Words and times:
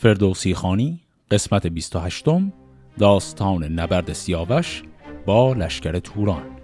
فردوسی 0.00 0.54
خانی 0.54 1.00
قسمت 1.30 1.66
28 1.66 2.24
داستان 2.98 3.64
نبرد 3.64 4.12
سیاوش 4.12 4.82
با 5.26 5.52
لشکر 5.52 5.98
توران. 5.98 6.57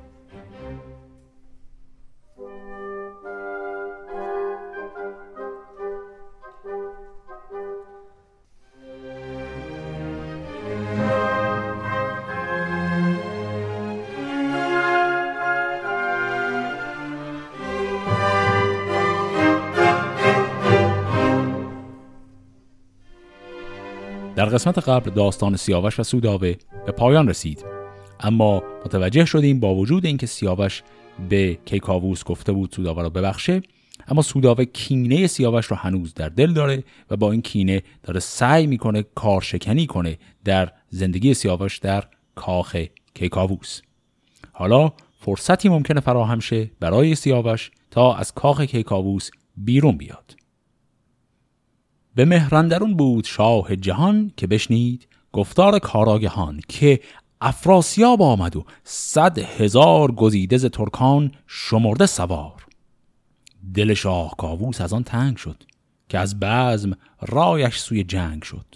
قسمت 24.55 24.89
قبل 24.89 25.11
داستان 25.11 25.57
سیاوش 25.57 26.01
و 26.01 26.03
سوداوه 26.03 26.55
به 26.87 26.93
پایان 26.93 27.29
رسید. 27.29 27.65
اما 28.21 28.63
متوجه 28.85 29.25
شدیم 29.25 29.61
با 29.61 29.75
وجود 29.75 30.07
اینکه 30.07 30.27
سیاوش 30.27 30.83
به 31.29 31.59
کیکاووس 31.65 32.25
گفته 32.25 32.53
بود 32.53 32.73
سوداوه 32.73 33.03
را 33.03 33.09
ببخشه 33.09 33.63
اما 34.09 34.23
سوداوه 34.23 34.65
کینه 34.65 35.27
سیاوش 35.27 35.67
رو 35.67 35.77
هنوز 35.77 36.15
در 36.15 36.29
دل 36.29 36.53
داره 36.53 36.85
و 37.11 37.17
با 37.17 37.33
این 37.33 37.43
کینه 37.43 37.83
داره 38.03 38.21
سعی 38.21 38.67
می‌کنه 38.67 39.05
کارشکنی 39.15 39.87
کنه 39.87 40.19
در 40.45 40.73
زندگی 40.91 41.35
سیاوش 41.35 41.79
در 41.79 42.05
کاخ 42.35 42.77
کیکاووس. 43.15 43.81
حالا 44.53 44.93
فرصتی 45.21 45.69
ممکنه 45.69 46.01
فراهم 46.01 46.41
شه 46.41 46.71
برای 46.81 47.15
سیاوش 47.15 47.71
تا 47.91 48.15
از 48.15 48.33
کاخ 48.33 48.61
کیکاووس 48.61 49.31
بیرون 49.57 49.97
بیاد. 49.97 50.37
به 52.15 52.25
مهرندرون 52.25 52.95
بود 52.95 53.25
شاه 53.25 53.77
جهان 53.77 54.33
که 54.37 54.47
بشنید 54.47 55.09
گفتار 55.33 55.79
کاراگهان 55.79 56.61
که 56.69 57.01
افراسیاب 57.41 58.23
آمد 58.23 58.57
و 58.57 58.65
صد 58.85 59.39
هزار 59.39 60.13
گزیده 60.13 60.57
ز 60.57 60.67
ترکان 60.67 61.33
شمرده 61.47 62.07
سوار. 62.07 62.67
دل 63.75 63.95
شاه 63.95 64.35
کاووس 64.39 64.81
از 64.81 64.93
آن 64.93 65.03
تنگ 65.03 65.37
شد 65.37 65.63
که 66.09 66.19
از 66.19 66.41
بزم 66.41 66.93
رایش 67.21 67.77
سوی 67.77 68.05
جنگ 68.05 68.43
شد. 68.43 68.67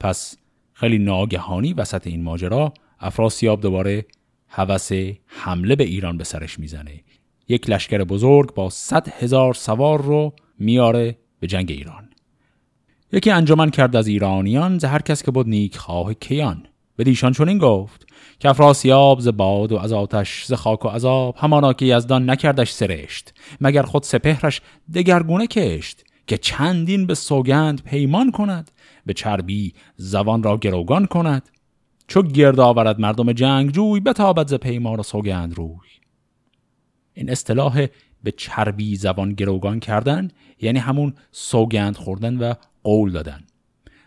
پس 0.00 0.36
خیلی 0.72 0.98
ناگهانی 0.98 1.72
وسط 1.72 2.06
این 2.06 2.22
ماجرا 2.22 2.72
افراسیاب 3.00 3.60
دوباره 3.60 4.06
هوس 4.48 4.92
حمله 5.26 5.76
به 5.76 5.84
ایران 5.84 6.18
به 6.18 6.24
سرش 6.24 6.58
می‌زنه. 6.58 7.00
یک 7.48 7.70
لشکر 7.70 8.04
بزرگ 8.04 8.54
با 8.54 8.70
صد 8.70 9.08
هزار 9.08 9.54
سوار 9.54 10.02
رو 10.02 10.32
میاره 10.58 11.18
به 11.40 11.46
جنگ 11.46 11.70
ایران. 11.70 12.09
یکی 13.12 13.30
انجمن 13.30 13.70
کرد 13.70 13.96
از 13.96 14.06
ایرانیان 14.06 14.78
ز 14.78 14.84
هر 14.84 15.02
کس 15.02 15.22
که 15.22 15.30
بود 15.30 15.48
نیک 15.48 15.76
خواه 15.76 16.14
کیان. 16.14 16.66
به 16.96 17.04
دیشان 17.04 17.32
چنین 17.32 17.58
گفت 17.58 18.06
که 18.38 18.48
افراسیاب 18.48 19.20
ز 19.20 19.28
باد 19.28 19.72
و 19.72 19.76
از 19.76 19.92
آتش 19.92 20.44
ز 20.44 20.52
خاک 20.52 20.84
و 20.84 20.88
عذاب 20.88 21.34
همانا 21.38 21.72
که 21.72 21.86
یزدان 21.86 22.30
نکردش 22.30 22.70
سرشت 22.70 23.34
مگر 23.60 23.82
خود 23.82 24.02
سپهرش 24.02 24.60
دگرگونه 24.94 25.46
کشت 25.46 26.04
که 26.26 26.38
چندین 26.38 27.06
به 27.06 27.14
سوگند 27.14 27.82
پیمان 27.82 28.30
کند 28.30 28.70
به 29.06 29.14
چربی 29.14 29.74
زبان 29.96 30.42
را 30.42 30.56
گروگان 30.56 31.06
کند. 31.06 31.48
چو 32.08 32.22
گرد 32.22 32.60
آورد 32.60 33.00
مردم 33.00 33.32
جنگ 33.32 33.70
جوی 33.70 34.00
بتابد 34.00 34.48
ز 34.48 34.54
پیمان 34.54 35.00
و 35.00 35.02
سوگند 35.02 35.54
روی. 35.54 35.88
این 37.14 37.30
اصطلاح 37.30 37.86
به 38.22 38.32
چربی 38.32 38.96
زبان 38.96 39.32
گروگان 39.32 39.80
کردن 39.80 40.28
یعنی 40.60 40.78
همون 40.78 41.14
سوگند 41.32 41.96
خوردن 41.96 42.36
و 42.36 42.54
قول 42.84 43.12
دادن. 43.12 43.40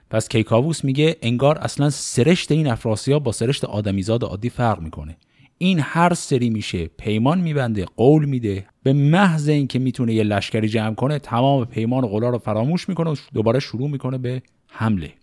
پس 0.10 0.30
کیکاووس 0.30 0.84
میگه 0.84 1.18
انگار 1.22 1.58
اصلا 1.58 1.90
سرشت 1.90 2.52
این 2.52 2.68
افراسیاب 2.68 3.24
با 3.24 3.32
سرشت 3.32 3.66
آدمیزاد 3.66 4.24
عادی 4.24 4.50
فرق 4.50 4.80
می‌کنه. 4.80 5.18
این 5.58 5.80
هر 5.80 6.14
سری 6.14 6.50
میشه 6.50 6.86
پیمان 6.86 7.40
میبنده 7.40 7.86
قول 7.98 8.26
میده. 8.26 8.66
به 8.84 8.94
محض 8.94 9.50
اینکه 9.50 9.80
می‌تونه 9.80 10.14
یه 10.14 10.24
لشکری 10.24 10.70
جمع 10.70 10.96
کنه 10.96 11.20
تمام 11.20 11.66
پیمان 11.66 12.04
و 12.04 12.08
قولا 12.08 12.30
رو 12.30 12.38
فراموش 12.38 12.90
می‌کنه 12.90 13.10
و 13.10 13.16
دوباره 13.34 13.60
شروع 13.60 13.90
می‌کنه 13.90 14.18
به 14.18 14.42
حمله. 14.68 15.14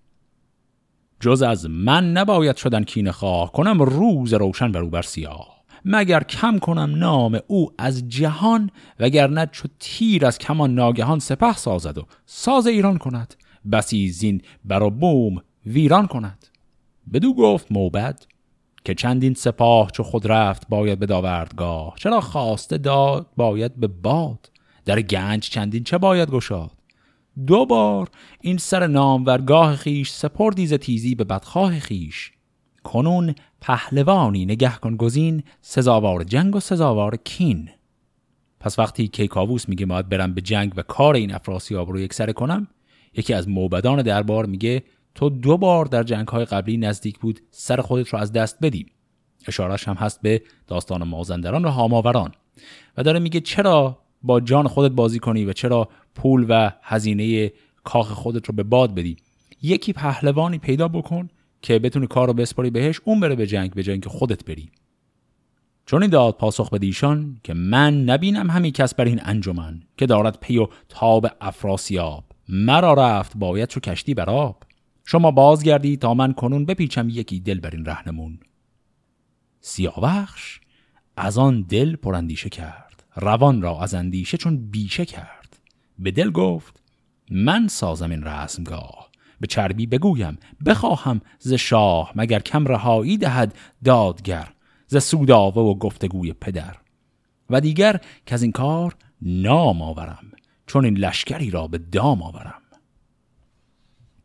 جز 1.21 1.43
از 1.43 1.71
من 1.71 2.13
نباید 2.13 2.57
شدن 2.57 2.85
کین 2.85 3.11
خواه 3.11 3.53
کنم 3.53 3.83
روز 3.83 4.35
روشن 4.35 4.73
بر 4.73 4.81
او 4.81 4.91
بر 4.91 5.03
سیاه. 5.03 5.60
مگر 5.85 6.23
کم 6.23 6.59
کنم 6.59 6.95
نام 6.97 7.39
او 7.47 7.71
از 7.79 8.09
جهان 8.09 8.71
وگرنه 9.01 9.49
چو 9.53 9.69
تیر 9.79 10.27
از 10.27 10.39
کمان 10.39 10.75
ناگهان 10.75 11.19
سپه 11.19 11.53
سازد 11.53 11.99
و 11.99 12.07
ساز 12.27 12.67
ایران 12.67 12.99
کند 12.99 13.35
بسی 13.73 14.09
زین 14.09 14.43
برا 14.65 14.91
بوم 14.91 15.43
ویران 15.67 16.07
کند. 16.07 16.47
بدو 17.13 17.35
گفت 17.35 17.73
موبد 17.73 18.25
که 18.85 18.95
چندین 18.95 19.35
سپاه 19.35 19.91
چو 19.91 20.03
خود 20.03 20.27
رفت 20.27 20.69
باید 20.69 20.99
به 20.99 21.07
داوردگاه 21.07 21.95
چرا 21.97 22.21
خواسته 22.21 22.79
داد 22.79 23.27
باید 23.37 23.77
به 23.77 23.87
باد 23.87 24.51
در 24.85 25.01
گنج 25.03 25.49
چندین 25.51 25.85
چه 25.85 25.99
باید 25.99 26.31
گشاد؟ 26.31 26.71
دو 27.47 27.67
بار 27.67 28.09
این 28.41 28.59
سر 28.59 28.87
نامورگاه 28.87 29.77
خیش 29.77 30.11
سپردی 30.11 30.67
ز 30.67 30.75
تیزی 30.75 31.15
به 31.15 31.25
بدخواه 31.25 31.79
خیش. 31.79 32.33
کنون 32.85 33.35
پهلوانی. 33.61 34.47
نگه 34.47 34.77
کن 34.77 34.97
گزین 34.97 35.43
سزاوار 35.61 36.25
جنگ 36.25 36.57
و 36.57 36.61
سزاوار 36.61 37.17
کین. 37.17 37.69
پس 38.61 38.79
وقتی 38.79 39.09
کیکاووس 39.09 39.69
میگه 39.69 39.87
باید 39.87 40.09
برم 40.09 40.35
به 40.35 40.41
جنگ 40.41 40.73
و 40.77 40.83
کار 40.83 41.15
این 41.15 41.35
افراسیاب 41.35 41.91
رو 41.91 42.01
یک 42.01 42.15
سره 42.15 42.33
کنم 42.33 42.69
یکی 43.15 43.35
از 43.35 43.49
موبدان 43.49 44.03
دربار 44.03 44.47
میگه 44.47 44.83
تو 45.15 45.31
دو 45.31 45.57
بار 45.57 45.85
در 45.85 46.03
جنگ 46.03 46.29
های 46.29 46.45
قبلی 46.45 46.77
نزدیک 46.77 47.19
بود 47.19 47.41
سر 47.51 47.81
خودت 47.81 48.09
رو 48.09 48.19
از 48.19 48.33
دست 48.33 48.59
بدی 48.63 48.87
اشارش 49.47 49.89
هم 49.89 49.95
هست 49.95 50.23
به 50.23 50.43
داستان 50.67 51.05
مازندران 51.05 51.65
و 51.65 51.69
هاماوران. 51.69 52.33
و 52.97 53.03
داره 53.03 53.19
میگه 53.19 53.41
چرا 53.41 53.99
با 54.23 54.41
جان 54.41 54.69
خودت 54.69 54.95
بازی 54.95 55.19
کنی 55.19 55.45
و 55.45 55.53
چرا 55.53 55.89
پول 56.15 56.47
و 56.49 56.71
هزینه 56.83 57.53
کاخ 57.85 58.13
خودت 58.13 58.47
رو 58.47 58.55
به 58.55 58.63
باد 58.63 58.95
بدی؟ 58.95 59.17
یکی 59.63 59.93
پهلوانی 59.93 60.59
پیدا 60.59 60.89
بکن 60.89 61.29
که 61.63 61.79
بتونی 61.79 62.07
کار 62.07 62.27
رو 62.27 62.33
بسپاری 62.33 62.71
بهش 62.71 63.01
اون 63.05 63.21
بره 63.21 63.35
به 63.35 63.47
جنگ 63.47 63.75
به 63.75 63.83
جنگ 63.83 64.07
خودت 64.07 64.45
بری. 64.45 64.71
چون 65.87 66.03
این 66.03 66.11
داد 66.11 66.37
پاسخ 66.37 66.71
به 66.71 66.79
دیشان 66.79 67.41
که 67.45 67.55
من 67.55 68.05
نبینم 68.05 68.51
همی 68.51 68.71
کس 68.71 68.95
بر 68.95 69.05
این 69.05 69.21
انجمن 69.25 69.83
که 69.97 70.07
دارد 70.07 70.39
پی 70.41 70.59
و 70.59 70.67
تاب 70.89 71.27
افراسیاب. 71.41 72.25
مرا 72.49 72.95
رفت 72.95 73.37
باید 73.37 73.69
چو 73.69 73.81
کشتی 73.81 74.15
بر 74.15 74.31
آب. 74.31 74.63
شما 75.05 75.31
بازگردی 75.31 75.97
تا 75.97 76.15
من 76.15 76.33
کنون 76.33 76.67
بپیچم 76.67 77.09
یکی 77.09 77.41
دل 77.41 77.61
بر 77.61 77.71
این 77.71 77.85
رهنمون. 77.85 78.39
سیاوخش 79.61 80.61
از 81.17 81.39
آن 81.39 81.63
دل 81.63 81.97
پراندیشه 81.97 82.49
کرد. 82.49 83.05
روان 83.17 83.63
را 83.63 83.81
از 83.81 83.95
اندیشه 83.95 84.37
چون 84.37 84.71
بیشه 84.71 85.05
کرد. 85.05 85.61
به 85.99 86.11
دل 86.11 86.31
گفت 86.31 86.83
من 87.31 87.69
سازم 87.69 88.11
این 88.11 88.23
رسمگاه. 88.23 89.10
به 89.41 89.47
چربی 89.47 89.87
بگویم. 89.87 90.39
بخواهم 90.67 91.21
ز 91.39 91.53
شاه 91.53 92.13
مگر 92.15 92.39
کم 92.39 92.67
رهایی 92.67 93.19
دهد 93.19 93.55
دادگر 93.85 94.49
ز 94.87 94.97
سوداوه 94.97 95.63
و 95.63 95.75
گفتگوی 95.75 96.33
پدر. 96.33 96.77
و 97.51 97.61
دیگر 97.61 98.01
که 98.27 98.35
از 98.35 98.43
این 98.43 98.53
کار 98.53 98.97
نام 99.23 99.83
آورم 99.83 100.33
چون 100.67 100.85
این 100.85 100.99
لشکری 100.99 101.51
را 101.51 101.67
به 101.67 101.79
دام 101.79 102.23
آورم. 102.23 102.63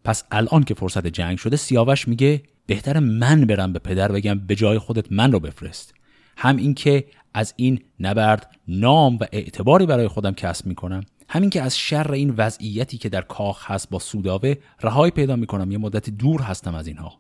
پس 0.04 0.24
الان 0.32 0.64
که 0.64 0.74
فرصت 0.74 1.08
جنگ 1.08 1.38
شده 1.38 1.56
سیاوش 1.56 2.08
میگه 2.08 2.44
بهتر 2.66 3.00
من 3.00 3.46
برم 3.46 3.74
به 3.74 3.80
پدر 3.80 4.12
بگم 4.12 4.40
به 4.40 4.56
جای 4.56 4.80
خودت 4.80 5.12
من 5.12 5.32
رو 5.32 5.40
بفرست. 5.40 5.94
هم 6.38 6.58
اینکه 6.58 7.06
از 7.34 7.54
این 7.58 7.84
نبرد 8.00 8.56
نام 8.68 9.18
و 9.22 9.26
اعتباری 9.32 9.86
برای 9.86 10.08
خودم 10.08 10.32
کسب 10.32 10.66
می‌کنم 10.66 11.04
همین 11.36 11.50
که 11.50 11.62
از 11.62 11.78
شر 11.78 12.12
این 12.12 12.34
وضعیتی 12.38 12.98
که 12.98 13.10
در 13.10 13.22
کاخ 13.22 13.72
هست 13.72 13.90
با 13.90 14.00
سوداوه 14.00 14.56
رهایی 14.82 15.12
پیدا 15.12 15.36
می‌کنم. 15.36 15.72
یه 15.72 15.78
مدت 15.78 16.10
دور 16.10 16.42
هستم 16.42 16.76
از 16.76 16.88
اینها. 16.88 17.20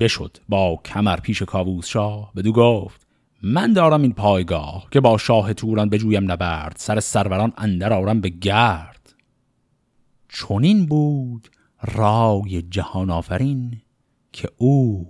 بشد 0.00 0.36
با 0.48 0.80
کمر 0.84 1.16
پیش 1.16 1.42
کاووس 1.42 1.86
شاه. 1.86 2.32
بدو 2.36 2.52
گفت 2.52 3.06
من 3.42 3.72
دارم 3.72 4.02
این 4.02 4.12
پایگاه 4.12 4.86
که 4.90 5.00
با 5.00 5.18
شاه 5.18 5.54
توران 5.54 5.88
بجویم 5.88 6.32
نبرد. 6.32 6.76
سر 6.78 7.00
سروران 7.00 7.52
اندر 7.56 7.92
آرم 7.92 8.20
به 8.20 8.28
گرد. 8.28 9.14
چونین 10.28 10.86
بود 10.86 11.48
رای 11.82 12.62
جهان 12.62 13.10
آفرین 13.10 13.80
که 14.32 14.48
او 14.56 15.08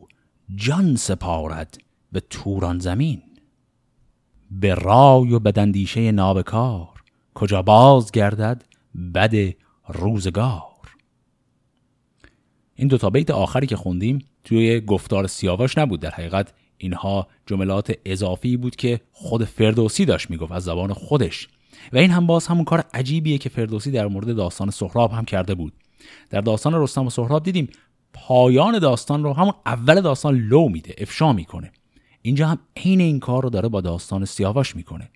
جان 0.55 0.97
سپارد 0.97 1.79
به 2.13 2.21
توران 2.21 2.79
زمین. 2.79 3.23
به 4.51 4.75
رای 4.75 5.33
و 5.33 5.39
بدندیشه 5.39 6.13
نابکار 6.13 6.92
کجا 7.35 7.63
باز 7.63 8.13
گردد 8.13 8.65
بد 9.15 9.55
روزگار. 9.89 10.63
این 12.75 12.89
دو 12.89 12.99
تا 12.99 13.11
بیت 13.11 13.31
آخری 13.31 13.67
که 13.67 13.77
خوندیم 13.77 14.19
توی 14.45 14.81
گفتار 14.81 15.27
سیاوش 15.27 15.79
نبود. 15.79 16.01
در 16.01 16.11
حقیقت 16.11 16.55
اینها 16.79 17.27
جملات 17.47 17.93
اضافی 18.05 18.57
بود 18.57 18.77
که 18.77 19.01
خود 19.13 19.45
فردوسی 19.45 20.05
داشت 20.05 20.31
می‌گفت 20.31 20.53
از 20.53 20.65
زبان 20.65 20.93
خودش. 20.93 21.49
و 21.93 21.99
این 21.99 22.11
هم 22.11 22.27
باز 22.27 22.47
همون 22.47 22.65
کار 22.65 22.85
عجیبیه 22.95 23.39
که 23.39 23.49
فردوسی 23.49 23.91
در 23.91 24.07
مورد 24.07 24.37
داستان 24.37 24.71
سهراب 24.71 25.13
هم 25.13 25.25
کرده 25.25 25.55
بود. 25.55 25.73
در 26.31 26.41
داستان 26.41 26.75
رستم 26.75 27.07
و 27.07 27.11
سهراب 27.11 27.43
دیدیم 27.43 27.69
پایان 28.13 28.79
داستان 28.79 29.23
رو 29.23 29.33
همون 29.33 29.55
اول 29.67 30.01
داستان 30.01 30.35
لو 30.35 30.69
میده 30.69 30.95
افشا 30.99 31.33
می‌کنه. 31.33 31.73
اینجا 32.23 32.49
هم 32.49 32.59
عین 32.77 33.01
این 33.01 33.21
کار 33.21 33.43
رو 33.43 33.51
داره 33.51 33.69
با 33.69 33.81
داستان 33.81 34.25
سیاوش 34.25 34.77
می‌کنه. 34.77 35.11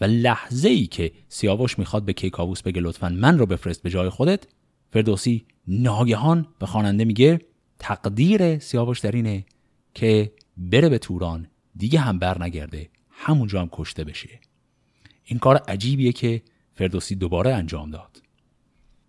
و 0.00 0.04
لحظه 0.04 0.68
ای 0.68 0.86
که 0.86 1.12
سیاوش 1.28 1.78
می‌خواد 1.78 2.04
به 2.04 2.12
کیکاووس 2.12 2.62
بگه 2.62 2.80
لطفا 2.80 3.08
من 3.08 3.38
رو 3.38 3.46
بفرست 3.46 3.82
به 3.82 3.90
جای 3.90 4.08
خودت 4.08 4.46
فردوسی 4.92 5.44
ناگهان 5.68 6.46
به 6.58 6.66
خواننده 6.66 7.04
میگه 7.04 7.40
تقدیر 7.78 8.58
سیاوش 8.58 9.00
در 9.00 9.12
اینه 9.12 9.44
که 9.94 10.32
بره 10.56 10.88
به 10.88 10.98
توران 10.98 11.46
دیگه 11.76 12.00
هم 12.00 12.18
بر 12.18 12.42
نگرده 12.42 12.88
همونجا 13.10 13.60
هم 13.60 13.68
کشته 13.72 14.04
بشه. 14.04 14.40
این 15.24 15.38
کار 15.38 15.56
عجیبیه 15.56 16.12
که 16.12 16.42
فردوسی 16.74 17.14
دوباره 17.14 17.54
انجام 17.54 17.90
داد. 17.90 18.22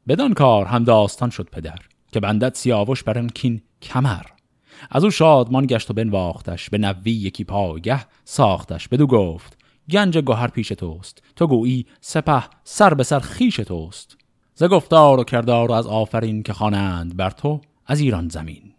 بدان 0.08 0.34
کار 0.34 0.66
هم 0.66 0.84
داستان 0.84 1.30
شد 1.30 1.50
پدر 1.52 1.80
که 2.12 2.20
بندت 2.20 2.58
سیاوش 2.58 3.04
بر 3.04 3.28
کین 3.28 3.62
کمر. 3.82 4.24
از 4.90 5.04
او 5.04 5.12
شادمان 5.12 5.66
گشت 5.66 5.92
و 5.92 5.94
بنواختش 5.94 6.70
به 6.70 6.78
نوی 6.78 7.12
یکی 7.12 7.44
پایگه 7.44 8.06
ساختش. 8.26 8.88
بدو 8.88 9.08
گفت 9.08 9.58
گنج 9.92 10.18
گوهر 10.18 10.48
پیش 10.48 10.68
توست. 10.68 11.24
تو 11.36 11.48
گویی 11.48 11.86
سپه 12.02 12.44
سر 12.64 12.94
به 12.94 13.04
سر 13.04 13.20
خیش 13.20 13.56
توست. 13.56 14.18
ز 14.56 14.64
گفتار 14.64 15.20
و 15.20 15.24
کردار 15.24 15.72
و 15.72 15.74
از 15.74 15.88
آفرین 15.88 16.44
که 16.44 16.54
خوانند 16.54 17.18
بر 17.18 17.30
تو 17.30 17.62
از 17.86 18.00
ایران 18.00 18.30
زمین. 18.30 18.74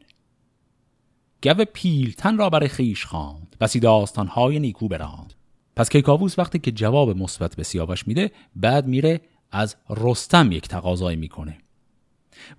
گو 1.42 1.64
پیلتن 1.72 2.36
را 2.36 2.50
برای 2.50 2.68
خیش 2.68 3.06
خواند. 3.06 3.56
بسی 3.60 3.80
داستانهای 3.80 4.58
نیکو 4.58 4.88
براند. 4.88 5.34
پس 5.76 5.90
کیکاووس 5.90 6.38
وقتی 6.38 6.58
که 6.58 6.70
جواب 6.70 7.18
مثبت 7.18 7.56
به 7.56 7.62
سیاوش 7.62 8.08
میده 8.08 8.30
بعد 8.56 8.86
میره 8.86 9.20
از 9.52 9.76
رستم 9.90 10.52
یک 10.52 10.68
تقاضایی 10.68 11.16
می‌کنه. 11.16 11.58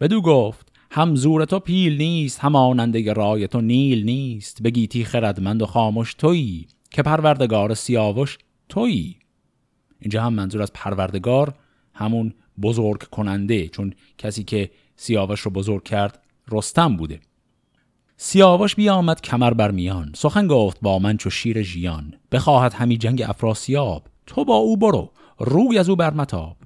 دو 0.10 0.22
گفت 0.22 0.72
هم 0.92 1.16
زور 1.16 1.46
تو 1.46 1.60
پیل 1.60 1.98
نیست 1.98 2.40
هم 2.40 2.56
آننده 2.56 3.14
رای 3.14 3.48
تو 3.48 3.62
نیل 3.62 4.04
نیست. 4.04 4.64
بگیتی 4.64 5.06
خردمند 5.06 5.62
و 5.62 5.66
خاموش 5.66 6.14
تویی. 6.14 6.68
که 6.92 7.02
پروردگار 7.02 7.74
سیاوش 7.74 8.38
تویی. 8.70 9.18
اینجا 10.00 10.24
هم 10.24 10.34
منظور 10.34 10.62
از 10.62 10.74
پروردگار 10.74 11.54
همون 11.94 12.34
بزرگ 12.62 13.04
کننده 13.04 13.68
چون 13.68 13.94
کسی 14.18 14.44
که 14.44 14.72
سیاوش 14.96 15.40
رو 15.40 15.52
بزرگ 15.52 15.84
کرد 15.84 16.24
رستم 16.52 16.98
بوده. 16.98 17.20
سیاوش 18.18 18.76
بیامد 18.76 19.22
کمر 19.22 19.54
بر 19.54 19.72
میان. 19.72 20.12
سخن 20.16 20.48
گفت 20.48 20.78
با 20.82 21.00
من 21.00 21.18
چو 21.18 21.30
شیر 21.30 21.62
ژیان. 21.62 22.14
بخواهد 22.32 22.74
همی 22.74 22.98
جنگ 22.98 23.22
افراسیاب. 23.22 24.08
تو 24.26 24.46
با 24.46 24.56
او 24.56 24.78
برو. 24.78 25.12
روی 25.40 25.78
از 25.78 25.90
او 25.90 25.96
برمتاب 25.96 26.58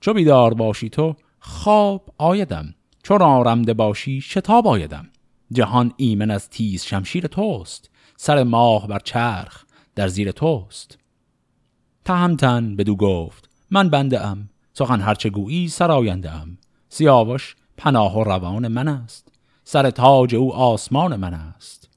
چو 0.00 0.12
بیدار 0.12 0.54
باشی 0.54 0.88
تو 0.88 1.14
خواب 1.40 2.14
آیدم. 2.18 2.74
چو 3.02 3.18
رارمده 3.18 3.74
باشی 3.74 4.20
شتاب 4.20 4.66
آیدم. 4.66 5.08
جهان 5.52 5.92
ایمن 5.96 6.30
از 6.30 6.50
تیز 6.50 6.84
شمشیر 6.84 7.26
توست. 7.26 7.90
سر 8.24 8.42
ماه 8.42 8.86
بر 8.86 8.98
چرخ 8.98 9.64
در 9.94 10.08
زیر 10.08 10.32
توست. 10.32 10.98
تهمتن 12.04 12.76
بدو 12.76 12.96
گفت 12.96 13.48
من 13.70 13.90
بنده 13.90 14.26
ام 14.26 14.48
سخن 14.72 15.00
هرچه 15.00 15.30
گویی 15.30 15.68
سراینده 15.68 16.30
ام. 16.30 16.58
سیاوش 16.88 17.56
پناه 17.76 18.18
و 18.18 18.24
روان 18.24 18.68
من 18.68 18.88
است 18.88 19.28
سر 19.64 19.90
تاج 19.90 20.34
او 20.34 20.54
آسمان 20.54 21.16
من 21.16 21.34
است. 21.34 21.88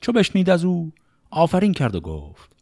چو 0.00 0.12
بشنید 0.12 0.50
از 0.50 0.64
او 0.64 0.92
آفرین 1.30 1.72
کرد 1.72 1.94
و 1.94 2.00
گفت 2.00 2.52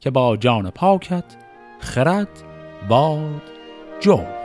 که 0.00 0.10
با 0.10 0.36
جان 0.36 0.70
پاکت 0.70 1.36
خرد 1.80 2.42
باد 2.88 3.42
جفت. 4.00 4.41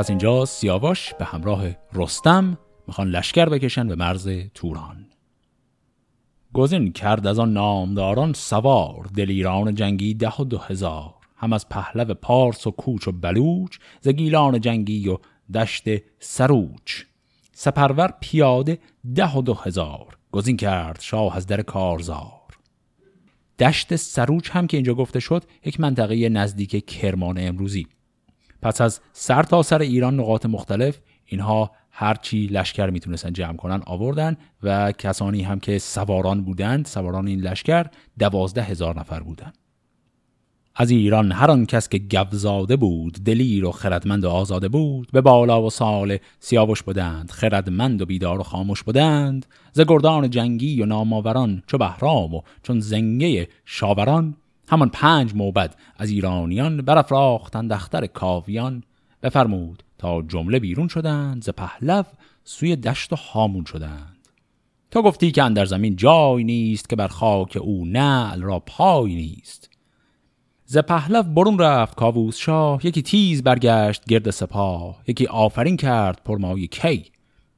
پس 0.00 0.10
اینجا 0.10 0.44
سیاوش 0.44 1.14
به 1.14 1.24
همراه 1.24 1.64
رستم 1.92 2.58
می‌خوان 2.86 3.10
لشکر 3.10 3.48
بکشن 3.48 3.88
به 3.88 3.94
مرز 3.94 4.28
توران. 4.54 5.06
گزین 6.52 6.92
کرد 6.92 7.26
از 7.26 7.38
آن 7.38 7.52
نامداران 7.52 8.32
سوار 8.32 9.10
دلیران 9.16 9.74
جنگی 9.74 10.14
ده 10.14 10.36
و 10.40 10.44
دو 10.44 10.58
هزار. 10.58 11.14
هم 11.36 11.52
از 11.52 11.68
پهلو 11.68 12.14
پارس 12.14 12.66
و 12.66 12.70
کوچ 12.70 13.08
و 13.08 13.12
بلوچ 13.12 13.78
ز 14.00 14.08
گیلان 14.08 14.60
جنگی 14.60 15.08
و 15.08 15.18
دشت 15.54 15.84
سروچ. 16.18 17.02
سپرور 17.52 18.14
پیاده 18.20 18.78
ده 19.14 19.32
و 19.32 19.42
دو 19.42 19.54
هزار. 19.54 20.18
گزین 20.32 20.56
کرد 20.56 21.00
شاه 21.00 21.36
از 21.36 21.46
در 21.46 21.62
کارزار. 21.62 22.40
دشت 23.58 23.96
سروچ 23.96 24.50
هم 24.50 24.66
که 24.66 24.76
اینجا 24.76 24.94
گفته 24.94 25.20
شد 25.20 25.44
یک 25.64 25.80
منطقه 25.80 26.28
نزدیک 26.28 26.86
کرمان 26.86 27.38
امروزی. 27.38 27.86
پس 28.62 28.80
از 28.80 29.00
سر 29.12 29.42
تا 29.42 29.62
سر 29.62 29.78
ایران 29.78 30.20
نقاط 30.20 30.46
مختلف 30.46 31.00
اینها 31.26 31.70
هرچی 31.90 32.46
لشکر 32.46 32.90
می‌تونستن 32.90 33.32
جمع 33.32 33.56
کنن 33.56 33.82
آوردن 33.86 34.36
و 34.62 34.92
کسانی 34.92 35.42
هم 35.42 35.60
که 35.60 35.78
سواران 35.78 36.44
بودند 36.44 36.86
سواران 36.86 37.26
این 37.26 37.40
لشکر 37.40 37.86
دوازده 38.18 38.62
هزار 38.62 39.00
نفر 39.00 39.20
بودند. 39.20 39.54
از 40.74 40.90
ایران 40.90 41.32
هر 41.32 41.50
آن 41.50 41.66
کس 41.66 41.88
که 41.88 41.98
گوزاده 41.98 42.76
بود 42.76 43.12
دلیر 43.12 43.64
و 43.64 43.72
خردمند 43.72 44.24
و 44.24 44.28
آزاده 44.28 44.68
بود 44.68 45.08
به 45.12 45.20
بالا 45.20 45.62
و 45.62 45.70
سال 45.70 46.16
سیاوش 46.38 46.82
بودند 46.82 47.30
خردمند 47.30 48.02
و 48.02 48.06
بیدار 48.06 48.40
و 48.40 48.42
خاموش 48.42 48.82
بودند 48.82 49.46
ز 49.72 49.80
گردان 49.80 50.30
جنگی 50.30 50.82
و 50.82 50.86
نامآوران 50.86 51.62
چو 51.66 51.78
بهرام 51.78 52.34
و 52.34 52.42
چون 52.62 52.80
زنگه 52.80 53.48
شاوران 53.64 54.36
همان 54.70 54.88
پنج 54.88 55.34
موبد 55.34 55.74
از 55.96 56.10
ایرانیان 56.10 56.76
برافراختند 56.76 57.72
اختر 57.72 58.06
کاویان. 58.06 58.82
بفرمود 59.22 59.82
تا 59.98 60.22
جمله 60.22 60.58
بیرون 60.58 60.88
شدند 60.88 61.42
ز 61.42 61.50
پهلو 61.50 62.02
سوی 62.44 62.76
دشت 62.76 63.12
و 63.12 63.16
هامون 63.16 63.64
شدند. 63.64 64.28
تا 64.90 65.02
گفتی 65.02 65.30
که 65.30 65.42
اندر 65.42 65.64
زمین 65.64 65.96
جای 65.96 66.44
نیست 66.44 66.88
که 66.88 66.96
بر 66.96 67.08
خاک 67.08 67.58
او 67.60 67.84
نعل 67.86 68.42
را 68.42 68.58
پای 68.58 69.14
نیست. 69.14 69.70
ز 70.64 70.78
پهلو 70.78 71.22
برون 71.22 71.58
رفت 71.58 71.94
کاووس 71.94 72.36
شاه 72.36 72.86
یکی 72.86 73.02
تیز 73.02 73.42
برگشت 73.42 74.04
گرد 74.04 74.30
سپاه 74.30 75.02
یکی 75.06 75.26
آفرین 75.26 75.76
کرد 75.76 76.20
پرمای 76.24 76.66
کی 76.66 77.04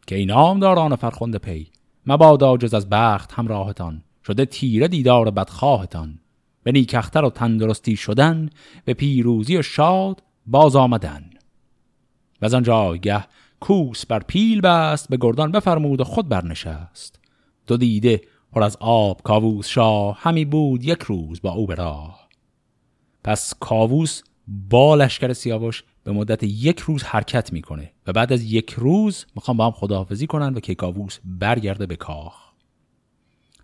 که 0.06 0.16
این 0.16 0.30
نامداران 0.30 0.96
فرخنده 0.96 1.38
پی 1.38 1.70
مبادا 2.06 2.56
جز 2.56 2.74
از 2.74 2.88
بخت 2.88 3.32
همراهتان 3.32 4.02
شده 4.26 4.44
تیره 4.44 4.88
دیدار 4.88 5.30
بدخواهتان. 5.30 6.18
به 6.62 6.72
نیکختر 6.72 7.24
و 7.24 7.30
تندرستی 7.30 7.96
شدن 7.96 8.50
به 8.84 8.94
پیروزی 8.94 9.56
و 9.56 9.62
شاد 9.62 10.22
باز 10.46 10.76
آمدن. 10.76 11.30
و 12.42 12.44
از 12.44 12.54
آن 12.54 12.62
جایگه 12.62 13.24
کوس 13.60 14.06
بر 14.06 14.18
پیل 14.18 14.60
بست 14.60 15.08
به 15.08 15.18
گردان 15.20 15.52
بفرمود 15.52 16.00
و 16.00 16.04
خود 16.04 16.28
برنشست. 16.28 17.20
دو 17.66 17.76
دیده 17.76 18.20
پر 18.52 18.62
از 18.62 18.76
آب 18.80 19.22
کاووس 19.22 19.68
شاه 19.68 20.18
همی 20.20 20.44
بود 20.44 20.84
یک 20.84 21.02
روز 21.02 21.42
با 21.42 21.52
او 21.52 21.66
به 21.66 21.76
پس 23.24 23.54
کاووس 23.60 24.22
با 24.48 24.94
لشکر 24.94 25.32
سیاوش 25.32 25.84
به 26.04 26.12
مدت 26.12 26.42
یک 26.42 26.78
روز 26.80 27.02
حرکت 27.02 27.52
می‌کنه 27.52 27.92
و 28.06 28.12
بعد 28.12 28.32
از 28.32 28.42
یک 28.42 28.70
روز 28.70 29.26
می‌خوام 29.34 29.56
با 29.56 29.66
هم 29.66 29.72
خداحافظی 29.72 30.26
کنن 30.26 30.54
و 30.54 30.60
که 30.60 30.74
کاووس 30.74 31.18
برگرده 31.24 31.86
به 31.86 31.96
کاخ. 31.96 32.51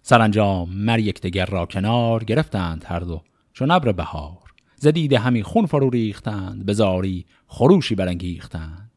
سرانجام 0.08 0.70
مر 0.70 0.98
یکدیگر 0.98 1.46
را 1.46 1.66
کنار 1.66 2.24
گرفتند 2.24 2.84
هر 2.88 3.00
دو 3.00 3.22
چون 3.52 3.70
ابر 3.70 3.92
بهار. 3.92 4.52
زدید 4.76 5.12
همی 5.12 5.42
خون 5.42 5.66
فرو 5.66 5.90
ریختند 5.90 6.66
به 6.66 6.72
زاری 6.72 7.26
خروشی 7.46 7.94
برانگیختند. 7.94 8.90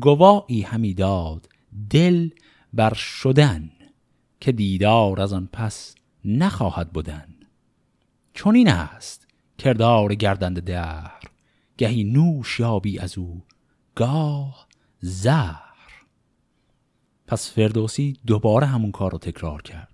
گواهی 0.00 0.62
همی 0.62 0.94
داد 0.94 1.48
دل 1.90 2.30
بر 2.72 2.94
شدن 2.94 3.70
که 4.40 4.52
دیدار 4.52 5.20
از 5.20 5.32
آن 5.32 5.48
پس 5.52 5.94
نخواهد 6.24 6.92
بودن 6.92 7.34
چون 8.34 8.54
این 8.54 8.68
است 8.68 9.28
کردار 9.58 10.14
گردند 10.14 10.60
دهر 10.62 11.20
گهی 11.78 12.04
نوش 12.04 12.60
یابی 12.60 12.98
از 12.98 13.18
او 13.18 13.42
گاه 13.94 14.66
زهر. 15.00 16.04
پس 17.26 17.52
فردوسی 17.52 18.16
دوباره 18.26 18.66
همون 18.66 18.92
کار 18.92 19.12
رو 19.12 19.18
تکرار 19.18 19.62
کرد. 19.62 19.89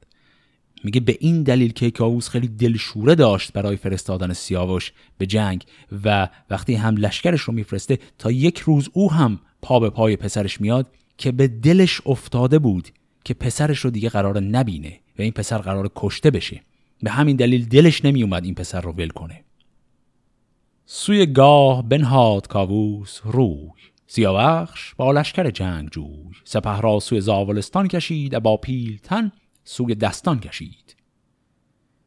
میگه 0.85 1.01
به 1.01 1.17
این 1.21 1.43
دلیل 1.43 1.73
که 1.73 1.91
کاووس 1.91 2.29
خیلی 2.29 2.49
دلشوره 2.49 3.15
داشت 3.15 3.53
برای 3.53 3.77
فرستادن 3.77 4.33
سیاوش 4.33 4.93
به 5.19 5.27
جنگ 5.27 5.65
و 6.05 6.29
وقتی 6.51 6.75
هم 6.75 6.97
لشکرش 6.97 7.41
رو 7.41 7.55
میفرسته 7.55 7.99
تا 8.19 8.31
یک 8.31 8.59
روز 8.59 8.91
او 8.93 9.13
هم 9.13 9.41
پا 9.63 9.81
به 9.81 9.91
پای 9.91 10.17
پسرش 10.17 10.61
میاد 10.61 10.91
که 11.19 11.33
به 11.33 11.49
دلش 11.49 12.01
افتاده 12.07 12.59
بود 12.59 12.89
که 13.25 13.35
پسرش 13.35 13.79
رو 13.79 13.91
دیگه 13.91 14.09
قرار 14.09 14.41
نبینه 14.41 15.01
و 15.19 15.23
این 15.23 15.33
پسر 15.33 15.59
قرار 15.59 15.91
کشته 15.97 16.31
بشه. 16.31 16.63
به 17.03 17.11
همین 17.11 17.37
دلیل 17.37 17.67
دلش 17.67 18.05
نمیومد 18.05 18.45
این 18.45 18.55
پسر 18.55 18.81
رو 18.81 18.93
ول 18.93 19.09
کنه. 19.09 19.45
سوی 20.87 21.27
گاه 21.27 21.89
بنهاد 21.89 22.47
کاووس 22.47 23.21
روی. 23.25 23.71
سیاوخش 24.07 24.95
با 24.95 25.13
لشکر 25.13 25.51
جنگ 25.51 25.89
جوی 25.91 26.33
سپه 26.45 26.81
را 26.81 27.01
سوی 27.01 27.21
زاولستان 27.21 27.89
کشید 27.89 28.39
با 28.39 28.57
پیلتن 28.57 29.33
سوی 29.69 29.95
دستان 29.95 30.41
کشید. 30.41 30.97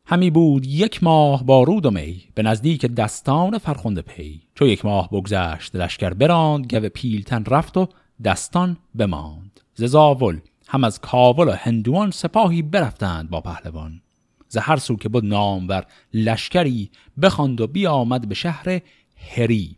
همی 0.06 0.30
بود 0.30 0.66
یک 0.66 1.04
ماه 1.04 1.44
با 1.44 1.64
رود 1.64 1.86
و 1.86 1.92
می 1.92 2.24
به 2.36 2.44
نزدیک 2.44 2.86
دستان 2.86 3.58
فرخنده 3.58 4.02
پی. 4.02 4.42
چو 4.56 4.68
یک 4.68 4.86
ماه 4.86 5.10
بگذشت 5.10 5.76
لشکر 5.76 6.14
براند 6.14 6.76
گو 6.76 6.90
پیلتن 6.90 7.46
رفت 7.46 7.78
و 7.78 7.88
دستان 8.24 8.78
بماند. 8.96 9.60
ز 9.74 9.84
زاول 9.84 10.40
هم 10.68 10.84
از 10.84 11.00
کاول 11.00 11.48
و 11.48 11.52
هندوان 11.52 12.12
سپاهی 12.12 12.62
برفتند 12.62 13.30
با 13.30 13.42
پهلوان. 13.42 14.02
ز 14.48 14.58
هر 14.58 14.78
سو 14.78 14.96
که 14.96 15.10
بود 15.10 15.26
نامور 15.26 15.86
لشکری 16.14 16.92
بخواند 17.22 17.62
و 17.62 17.68
بیامد 17.68 18.30
به 18.30 18.36
شهر 18.36 18.82
هری. 19.16 19.76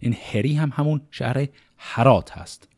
این 0.00 0.16
هری 0.32 0.54
هم 0.54 0.72
همون 0.74 1.00
شهر 1.10 1.48
هرات 1.76 2.30
هست. 2.30 2.68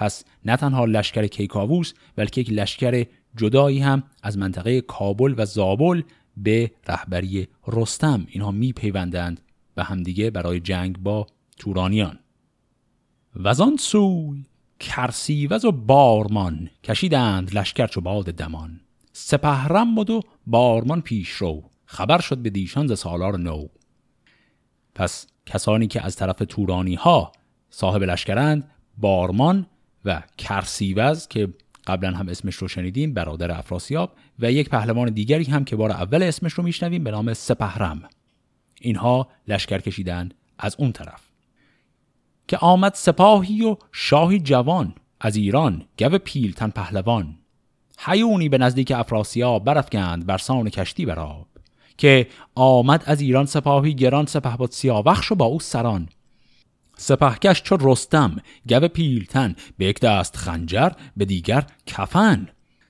پس 0.00 0.24
نه 0.44 0.56
تنها 0.56 0.84
لشکر 0.84 1.26
کیکاووس 1.26 1.92
بلکه 2.16 2.40
یک 2.40 2.50
لشکر 2.52 3.06
جدایی 3.36 3.78
هم 3.78 4.02
از 4.22 4.38
منطقه 4.38 4.80
کابل 4.80 5.34
و 5.36 5.44
زابل 5.44 6.02
به 6.36 6.70
رهبری 6.88 7.48
رستم. 7.66 8.26
اینها 8.28 8.50
میپیوندند 8.50 9.40
به 9.74 9.84
همدیگه 9.84 10.30
برای 10.30 10.60
جنگ 10.60 10.98
با 10.98 11.26
تورانیان. 11.58 12.18
و 13.36 13.48
آن 13.48 13.76
سوی 13.76 14.44
کرسیوز 14.78 15.64
و 15.64 15.72
بارمان 15.72 16.70
کشیدند 16.84 17.54
لشکر 17.54 17.86
چو 17.86 18.00
باد 18.00 18.24
دمان. 18.24 18.80
سپهرم 19.12 19.94
بود 19.94 20.10
و 20.10 20.20
بارمان 20.46 21.00
پیش 21.00 21.30
رو 21.30 21.64
خبر 21.84 22.20
شد 22.20 22.38
به 22.38 22.50
دیشان 22.50 22.86
ز 22.86 22.98
سالار 22.98 23.38
نو. 23.38 23.66
پس 24.94 25.26
کسانی 25.46 25.86
که 25.86 26.04
از 26.04 26.16
طرف 26.16 26.42
تورانی 26.48 26.94
ها 26.94 27.32
صاحب 27.70 28.02
لشکرند 28.02 28.70
بارمان 28.98 29.66
و 30.04 30.22
کرسیوز 30.38 31.28
که 31.28 31.48
قبلا 31.86 32.10
هم 32.10 32.28
اسمش 32.28 32.54
رو 32.54 32.68
شنیدیم 32.68 33.14
برادر 33.14 33.58
افراسیاب 33.58 34.12
و 34.38 34.52
یک 34.52 34.68
پهلوان 34.68 35.10
دیگری 35.10 35.44
هم 35.44 35.64
که 35.64 35.76
بار 35.76 35.90
اول 35.90 36.22
اسمش 36.22 36.52
رو 36.52 36.64
میشنویم 36.64 37.04
به 37.04 37.10
نام 37.10 37.34
سپهرم. 37.34 38.02
اینها 38.80 39.28
لشکر 39.48 39.78
کشیدن 39.78 40.28
از 40.58 40.76
اون 40.78 40.92
طرف. 40.92 41.22
که 42.48 42.56
آمد 42.56 42.94
سپاهی 42.94 43.64
و 43.64 43.76
شاهی 43.92 44.38
جوان 44.38 44.94
از 45.20 45.36
ایران 45.36 45.84
گو 45.98 46.18
پیلتن 46.18 46.70
پهلوان. 46.70 47.38
حیونی 47.98 48.48
به 48.48 48.58
نزدیک 48.58 48.92
افراسیاب 48.96 49.64
برافکند 49.64 50.26
برسان 50.26 50.70
کشتی 50.70 51.06
براب 51.06 51.46
که 51.98 52.26
آمد 52.54 53.02
از 53.06 53.20
ایران 53.20 53.46
سپاهی 53.46 53.94
گران 53.94 54.26
سپه 54.26 54.56
بود 54.56 54.70
سیاوخش 54.70 55.32
و 55.32 55.34
با 55.34 55.44
او 55.44 55.60
سران. 55.60 56.08
سپهکش 57.02 57.62
چو 57.62 57.76
رستم 57.80 58.36
گو 58.68 58.88
پیلتن 58.88 59.54
به 59.78 59.84
یک 59.84 60.00
دست 60.00 60.36
خنجر 60.36 60.90
به 61.16 61.24
دیگر 61.24 61.66
کفن. 61.86 62.48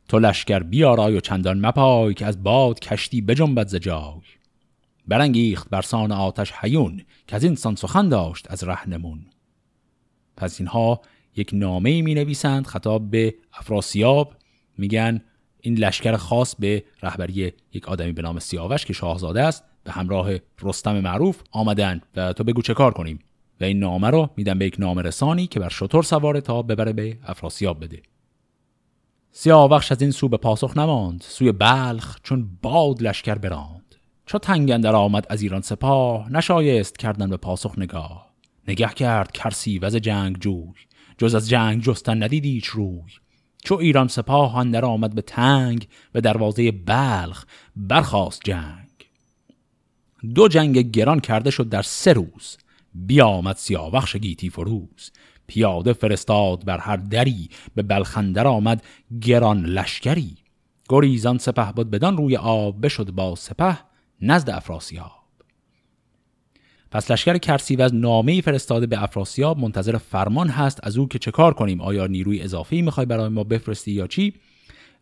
تو 0.09 0.19
لشکر 0.19 0.59
بیارای 0.59 1.17
و 1.17 1.21
چندان 1.21 1.67
مپای 1.67 2.15
که 2.15 2.27
از 2.27 2.43
باد 2.43 2.81
کشتی 2.81 3.21
بجنبد 3.21 3.69
ز 3.69 3.75
جای. 3.75 4.21
برانگیخت 5.09 5.71
برسان 5.71 6.13
آتش 6.13 6.53
حیون 6.53 7.03
که 7.27 7.37
از 7.37 7.45
این 7.45 7.55
سخن 7.55 8.09
داشت 8.09 8.51
از 8.51 8.65
رهنمون 8.65 9.27
پس 10.37 10.61
اینها 10.61 11.01
یک 11.37 11.51
نامه 11.53 12.03
می 12.03 12.15
نویسند 12.15 12.67
خطاب 12.67 13.11
به 13.11 13.35
افراسیاب. 13.53 14.37
میگن 14.79 15.21
این 15.61 15.75
لشکر 15.75 16.17
خاص 16.17 16.55
به 16.55 16.85
رهبری 17.03 17.53
یک 17.73 17.89
آدمی 17.89 18.13
به 18.13 18.23
نام 18.23 18.39
سیاوش 18.39 18.85
که 18.85 18.93
شاهزاده 18.93 19.43
است 19.43 19.65
به 19.85 19.93
همراه 19.93 20.31
رستم 20.63 21.01
معروف 21.01 21.43
آمدن. 21.51 22.01
و 22.17 22.33
تو 22.33 22.45
بگو 22.45 22.63
چه 22.63 22.75
کار 22.75 22.93
کنیم؟ 22.93 23.19
و 23.61 23.65
این 23.65 23.79
نامه 23.79 24.11
رو 24.11 24.31
میدن 24.37 24.59
به 24.59 24.67
یک 24.67 24.77
نامه 24.79 25.03
رسانی 25.03 25.47
که 25.47 25.61
بر 25.61 25.69
شطور 25.69 26.03
سواره 26.03 26.41
تا 26.41 26.63
ببره 26.63 26.93
به 26.93 27.19
افراسیاب 27.25 27.85
بده. 27.85 28.03
سیاوخش 29.33 29.93
از 29.93 30.03
این 30.03 30.11
سو 30.11 30.29
به 30.29 30.37
پاسخ 30.37 30.77
نماند. 30.77 31.25
سوی 31.27 31.53
بلخ 31.53 32.19
چون 32.23 32.51
باد 32.63 33.03
لشکر 33.03 33.35
براند. 33.35 33.95
چو 34.27 34.39
تنگندر 34.39 34.97
آمد 34.97 35.27
از 35.31 35.43
ایران 35.43 35.61
سپاه 35.61 36.33
نشایست 36.33 36.99
کردن 36.99 37.31
به 37.31 37.37
پاسخ 37.37 37.79
نگاه. 37.79 38.31
نگه 38.69 38.89
کرد 38.89 39.33
کرسی 39.33 39.79
وز 39.79 39.97
جنگ 39.97 40.39
جوی. 40.39 40.73
جز 41.19 41.35
از 41.35 41.49
جنگ 41.49 41.83
جستن 41.83 42.23
ندید 42.23 42.67
روی. 42.73 43.01
چو 43.65 43.75
ایران 43.75 44.09
سپاه 44.09 44.57
اندر 44.57 44.85
آمد 44.85 45.15
به 45.15 45.23
تنگ 45.23 45.89
به 46.13 46.21
دروازه 46.21 46.73
بلخ 46.73 47.45
برخواست 47.77 48.41
جنگ. 48.45 48.89
دو 50.35 50.49
جنگ 50.49 50.79
گران 50.79 51.21
کرده 51.21 51.51
شد 51.51 51.69
در 51.69 51.83
سه 51.83 52.13
روز. 52.13 52.57
بیامد 52.95 53.57
سیاوخش 53.57 54.17
گیتی 54.17 54.51
فروز. 54.51 55.11
پیاده 55.47 55.93
فرستاد 55.93 56.65
بر 56.65 56.79
هر 56.79 56.97
دری 56.97 57.49
به 57.75 57.83
بلخندر 57.83 58.47
آمد 58.47 58.85
گران 59.21 59.67
لشکری. 59.67 60.37
گریزان 60.89 61.39
سپه 61.39 61.73
بود 61.73 61.91
بدان 61.91 62.17
روی 62.17 62.37
آب 62.37 62.85
بشد 62.85 63.11
با 63.11 63.35
سپه 63.35 63.79
نزد 64.21 64.51
افراسیاب. 64.51 65.21
پس 66.91 67.11
لشکر 67.11 67.39
کرسی 67.39 67.83
از 67.83 67.95
نامه 67.95 68.41
فرستاده 68.41 68.87
به 68.87 69.03
افراسیاب 69.03 69.59
منتظر 69.59 69.97
فرمان 69.97 70.49
هست 70.49 70.81
از 70.83 70.99
او 70.99 71.09
که 71.09 71.19
چه 71.19 71.31
کار 71.31 71.55
کنیم؟ 71.55 71.81
آیا 71.81 72.07
نیروی 72.07 72.41
اضافی 72.41 72.83
می‌خوای 72.83 73.07
برای 73.07 73.29
ما 73.29 73.45
بفرستی 73.45 73.93
یا 73.93 74.07
چی؟ 74.07 74.35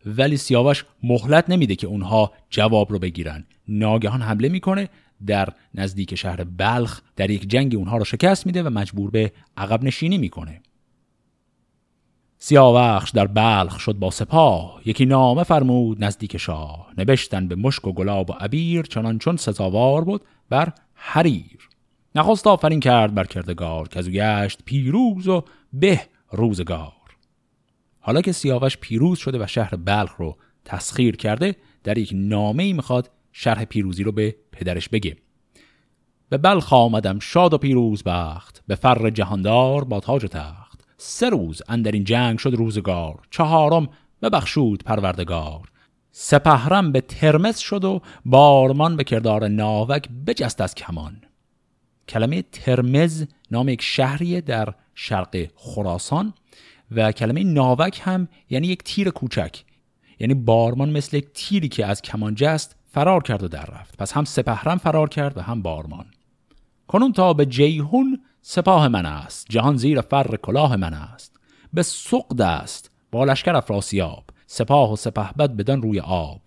ولی 0.05 0.37
سیاوش 0.37 0.85
مهلت 1.03 1.49
نمیده 1.49 1.75
که 1.75 1.87
اونها 1.87 2.31
جواب 2.49 2.91
رو 2.91 2.99
بگیرن. 2.99 3.45
ناگهان 3.67 4.21
حمله 4.21 4.49
می‌کنه 4.49 4.89
در 5.25 5.49
نزدیک 5.73 6.15
شهر 6.15 6.43
بلخ 6.43 7.01
در 7.15 7.29
یک 7.29 7.49
جنگ 7.49 7.75
اونها 7.75 7.97
رو 7.97 8.05
شکست 8.05 8.45
میده 8.45 8.63
و 8.63 8.69
مجبور 8.69 9.09
به 9.09 9.31
عقب 9.57 9.83
نشینی 9.83 10.17
می‌کنه. 10.17 10.61
سیاوخش 12.37 13.09
در 13.11 13.27
بلخ 13.27 13.79
شد 13.79 13.93
با 13.93 14.11
سپاه. 14.11 14.81
یکی 14.85 15.05
نامه 15.05 15.43
فرمود 15.43 16.03
نزدیک 16.03 16.37
شاه. 16.37 16.87
نبشتن 16.97 17.47
به 17.47 17.55
مشک 17.55 17.87
و 17.87 17.93
گلاب 17.93 18.29
و 18.29 18.33
عبیر 18.33 18.81
چنان 18.81 19.19
چون 19.19 19.37
سزاوار 19.37 20.03
بود 20.03 20.21
بر 20.49 20.73
حریر. 20.93 21.69
نخست 22.15 22.47
آفرین 22.47 22.79
کرد 22.79 23.13
بر 23.13 23.23
کردگار 23.23 23.87
که 23.87 23.99
از 23.99 24.09
گشت 24.09 24.59
پیروز 24.65 25.27
و 25.27 25.43
به 25.73 26.01
روزگار. 26.31 26.93
حالا 27.99 28.21
که 28.21 28.31
سیاوش 28.31 28.77
پیروز 28.77 29.19
شده 29.19 29.43
و 29.43 29.47
شهر 29.47 29.75
بلخ 29.75 30.15
رو 30.17 30.37
تسخیر 30.65 31.15
کرده 31.15 31.55
در 31.83 31.97
یک 31.97 32.11
نامه 32.15 32.63
ای 32.63 32.73
می‌خواد 32.73 33.11
شرح 33.31 33.65
پیروزی 33.65 34.03
رو 34.03 34.11
به 34.11 34.35
پدرش 34.51 34.89
بگه. 34.89 35.17
به 36.29 36.37
بلخ 36.37 36.73
آمدم 36.73 37.19
شاد 37.19 37.53
و 37.53 37.57
پیروز 37.57 38.03
بخت 38.03 38.63
به 38.67 38.75
فر 38.75 39.09
جهاندار 39.09 39.83
با 39.83 39.99
تاج 39.99 40.23
و 40.23 40.27
تخت. 40.27 40.87
سه 40.97 41.29
روز 41.29 41.61
اندر 41.67 41.91
این 41.91 42.03
جنگ 42.03 42.39
شد 42.39 42.53
روزگار 42.53 43.19
چهارم 43.31 43.89
ببخشود 44.21 44.83
پروردگار. 44.83 45.69
سپهرم 46.11 46.91
به 46.91 47.01
ترمز 47.01 47.57
شد 47.57 47.83
و 47.83 48.01
بارمان 48.25 48.97
به 48.97 49.03
کردار 49.03 49.47
ناوک 49.47 50.09
بجست 50.27 50.61
از 50.61 50.75
کمان. 50.75 51.21
کلمه 52.09 52.41
ترمز 52.41 53.25
نام 53.51 53.69
یک 53.69 53.81
شهریه 53.81 54.41
در 54.41 54.73
شرق 54.95 55.47
خراسان 55.55 56.33
و 56.91 57.11
کلمه 57.11 57.43
ناوک 57.43 58.01
هم 58.03 58.27
یعنی 58.49 58.67
یک 58.67 58.83
تیر 58.83 59.09
کوچک 59.09 59.63
یعنی 60.19 60.33
بارمان 60.33 60.89
مثل 60.89 61.17
یک 61.17 61.27
تیری 61.33 61.67
که 61.67 61.85
از 61.85 62.01
کمانجه 62.01 62.49
است 62.49 62.75
فرار 62.89 63.23
کرد 63.23 63.43
و 63.43 63.47
در 63.47 63.65
رفت. 63.65 63.97
پس 63.97 64.13
هم 64.13 64.25
سپهرم 64.25 64.77
فرار 64.77 65.09
کرد 65.09 65.37
و 65.37 65.41
هم 65.41 65.61
بارمان. 65.61 66.05
کنون 66.87 67.13
تا 67.13 67.33
به 67.33 67.45
جیهون 67.45 68.21
سپاه 68.41 68.87
من 68.87 69.05
است. 69.05 69.45
جهان 69.49 69.77
زیر 69.77 70.01
فر 70.01 70.35
کلاه 70.35 70.75
من 70.75 70.93
است. 70.93 71.39
به 71.73 71.83
سقد 71.83 72.41
است. 72.41 72.91
با 73.11 73.23
لشکر 73.23 73.55
افراسیاب. 73.55 74.23
سپاه 74.47 74.93
و 74.93 74.95
سپهبد 74.95 75.51
بدن 75.51 75.81
روی 75.81 75.99
آب. 75.99 76.41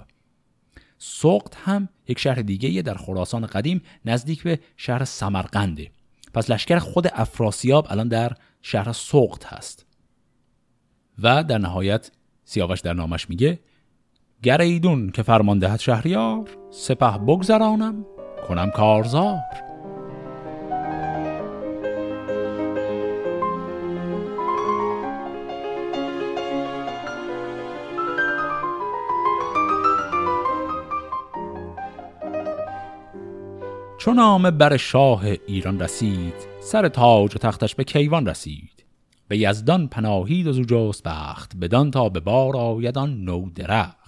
سقد 0.99 1.55
هم 1.65 1.89
یک 2.09 2.19
شهر 2.19 2.35
دیگه 2.35 2.83
در 2.83 2.95
خراسان 2.95 3.47
قدیم 3.47 3.83
نزدیک 4.05 4.43
به 4.43 4.61
شهر 4.77 5.05
سمرقنده 5.05 5.91
پس 6.35 6.51
لشکر 6.51 6.79
خود 6.79 7.07
افراسیاب 7.13 7.87
الان 7.91 8.09
در 8.09 8.33
شهر 8.63 8.93
سقد 8.93 9.45
هست. 9.45 9.87
و 11.23 11.45
در 11.45 11.59
نهایت 11.59 12.11
سیاوش 12.45 12.81
در 12.81 12.93
نامش 12.93 13.31
میگه 13.31 13.59
گر 14.45 14.61
ایدون 14.61 15.11
که 15.11 15.23
فرمان 15.23 15.59
دهد 15.59 15.81
شهریار 15.81 16.45
سپه 16.71 17.19
بگذرانم 17.19 18.07
کنم 18.49 18.71
کارزار. 18.71 19.39
چون 33.99 34.17
نامه 34.17 34.51
بر 34.51 34.77
شاه 34.77 35.25
ایران 35.47 35.81
رسید 35.81 36.35
سر 36.61 36.89
تاج 36.89 37.37
و 37.37 37.39
تختش 37.39 37.75
به 37.75 37.85
کیوان 37.85 38.27
رسید. 38.27 38.85
به 39.29 39.39
یزدان 39.39 39.89
پناهید 39.89 40.47
و 40.47 40.53
زوجست 40.53 41.03
بخت 41.03 41.57
بدان 41.61 41.91
تا 41.91 42.09
به 42.09 42.21
بار 42.21 42.57
آیدان 42.57 43.25
نو 43.25 43.51
درخت. 43.51 44.02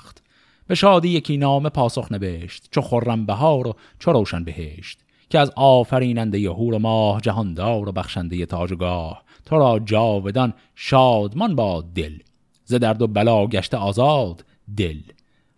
به 0.67 0.75
شادی 0.75 1.09
یکی 1.09 1.37
نامه 1.37 1.69
پاسخ 1.69 2.13
نوشت 2.13 2.69
چو 2.71 2.81
خرم 2.81 3.27
بهار 3.27 3.69
و 3.69 3.77
چو 3.99 4.13
روشن 4.13 4.45
بهشت 4.45 4.99
که 5.31 5.39
از 5.39 5.53
آفریننده 5.57 6.51
هور 6.51 6.75
و 6.75 6.79
ماه 6.79 7.21
جهاندار 7.21 7.89
و 7.89 7.93
بخشنده 7.93 8.47
تاجگاه 8.47 9.25
تو 9.47 9.59
را 9.59 9.79
جاودان 9.79 10.55
شادمان 10.75 11.55
با 11.57 11.85
دل 11.95 12.19
ز 12.65 12.75
درد 12.75 13.03
و 13.03 13.07
بلا 13.07 13.47
گشته 13.47 13.77
آزاد 13.77 14.45
دل. 14.77 15.01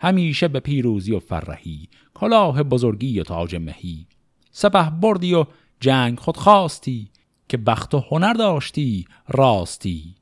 همیشه 0.00 0.48
به 0.48 0.60
پیروزی 0.60 1.12
و 1.12 1.18
فرهی 1.18 1.88
کلاه 2.14 2.62
بزرگی 2.62 3.20
و 3.20 3.22
تاج 3.22 3.56
مهی. 3.56 4.06
سپه 4.50 4.90
بردی 4.90 5.34
و 5.34 5.44
جنگ 5.80 6.18
خود 6.18 6.36
خواستی 6.36 7.10
که 7.48 7.56
بخت 7.56 7.94
و 7.94 8.04
هنر 8.10 8.32
داشتی 8.32 9.04
راستی. 9.28 10.14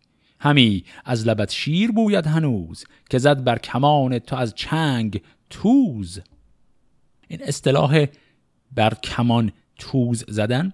همی 0.45 0.85
از 1.05 1.27
لبت 1.27 1.51
شیر 1.51 1.93
بوید 1.93 2.27
هنوز 2.27 2.85
که 3.11 3.19
زد 3.19 3.45
بر 3.45 3.59
کمان 3.59 4.19
تو 4.19 4.37
از 4.37 4.55
چنگ 4.55 5.23
توز. 5.51 6.21
این 7.29 7.43
اصطلاح 7.43 8.07
بر 8.73 8.95
کمان 8.95 9.53
توز 9.79 10.25
زدن 10.29 10.73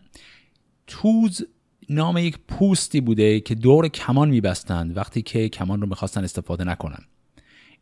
توز 0.87 1.43
نام 1.89 2.19
یک 2.19 2.39
پوستی 2.49 3.01
بوده 3.01 3.41
که 3.41 3.55
دور 3.55 3.89
کمان 3.89 4.29
میبستند 4.29 4.97
وقتی 4.97 5.23
که 5.23 5.49
کمان 5.49 5.81
رو 5.81 5.87
می‌خواستن 5.87 6.25
استفاده 6.25 6.65
نکنن. 6.65 7.05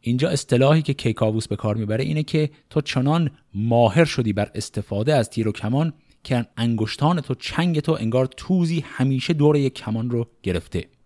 اینجا 0.00 0.28
اصطلاحی 0.28 0.82
که 0.82 0.94
کیکاووس 0.94 1.48
به 1.48 1.56
کار 1.56 1.76
می‌بره 1.76 2.04
اینه 2.04 2.22
که 2.22 2.50
تو 2.70 2.80
چنان 2.80 3.30
ماهر 3.54 4.04
شدی 4.04 4.32
بر 4.32 4.50
استفاده 4.54 5.14
از 5.14 5.30
تیر 5.30 5.48
و 5.48 5.52
کمان 5.52 5.92
که 6.24 6.46
انگشتان 6.56 7.20
تو 7.20 7.34
چنگ 7.34 7.80
تو 7.80 7.92
انگار 7.92 8.26
توزی 8.26 8.84
همیشه 8.86 9.32
دور 9.32 9.56
یک 9.56 9.74
کمان 9.74 10.10
رو 10.10 10.28
گرفته. 10.42 10.97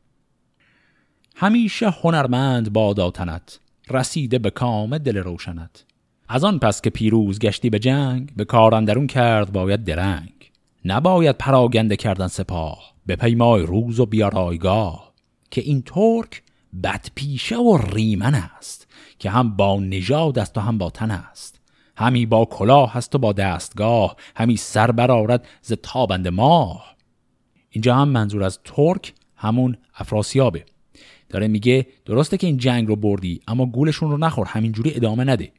همیشه 1.37 1.91
هنرمند 1.91 2.73
باداتنت 2.73 3.61
رسیده 3.91 4.39
به 4.39 4.51
کام 4.51 4.99
دل 4.99 5.17
روشنت. 5.17 5.85
از 6.29 6.45
آن 6.45 6.59
پس 6.59 6.81
که 6.81 6.91
پیروز 6.91 7.39
گشتی 7.39 7.71
به 7.71 7.79
جنگ 7.79 8.33
به 8.37 8.45
کار 8.45 8.75
اندرون 8.75 9.07
کرد 9.07 9.53
باید 9.53 9.85
درنگ. 9.85 10.51
نباید 10.85 11.39
پراگنده 11.39 11.97
کردن 11.97 12.27
سپاه 12.27 12.93
به 13.07 13.17
پیمای 13.17 13.63
روز 13.63 14.01
و 14.01 14.07
بیارایگاه. 14.07 15.13
که 15.51 15.61
این 15.61 15.83
ترک 15.83 16.43
بدپیشه 16.85 17.57
و 17.57 17.77
ریمن 17.77 18.35
است 18.35 18.87
که 19.19 19.31
هم 19.31 19.57
با 19.57 19.81
نژاد 19.81 20.39
است 20.39 20.59
و 20.59 20.61
هم 20.61 20.79
با 20.79 20.91
تن 20.91 21.11
است. 21.11 21.61
همی 21.97 22.27
با 22.27 22.45
کلاه 22.45 22.93
هست 22.93 23.15
و 23.15 23.19
با 23.19 23.33
دستگاه 23.33 24.17
همی 24.37 24.57
سر 24.57 24.91
برارد 24.91 25.47
ز 25.63 25.73
تابند 25.73 26.29
ماه. 26.29 26.97
اینجا 27.71 27.95
هم 27.95 28.09
منظور 28.09 28.45
از 28.45 28.59
ترک 28.65 29.15
همون 29.37 29.77
افراسیابه. 29.95 30.65
داره 31.33 31.49
میگه 31.49 31.87
درسته 32.05 32.37
که 32.37 32.47
این 32.47 32.57
جنگ 32.57 32.89
رو 32.89 32.97
بردی 32.97 33.41
اما 33.49 33.67
گولشون 33.67 34.11
رو 34.11 34.19
نخور 34.19 34.47
همینجوری 34.47 34.95
ادامه 34.95 35.25
نده. 35.25 35.53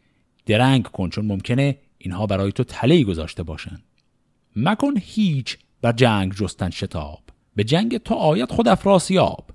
درنگ 0.45 0.83
کن 0.83 1.09
چون 1.09 1.25
ممکنه 1.25 1.77
اینها 1.97 2.27
برای 2.27 2.51
تو 2.51 2.63
تله 2.63 3.03
گذاشته 3.03 3.43
باشن. 3.43 3.79
مکن 4.55 4.93
هیچ 4.97 5.57
بر 5.81 5.91
جنگ 5.91 6.33
جستن 6.33 6.69
شتاب. 6.69 7.19
به 7.55 7.63
جنگ 7.63 7.97
تو 7.97 8.15
آید 8.15 8.51
خود 8.51 8.67
افراسیاب 8.67 9.45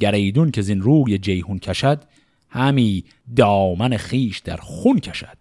گر 0.00 0.14
ایدون 0.14 0.50
که 0.50 0.62
زین 0.62 0.80
روی 0.80 1.18
جیهون 1.18 1.58
کشد 1.58 2.04
همی 2.48 3.04
دامن 3.36 3.96
خیش 3.96 4.38
در 4.38 4.56
خون 4.56 4.98
کشد. 4.98 5.38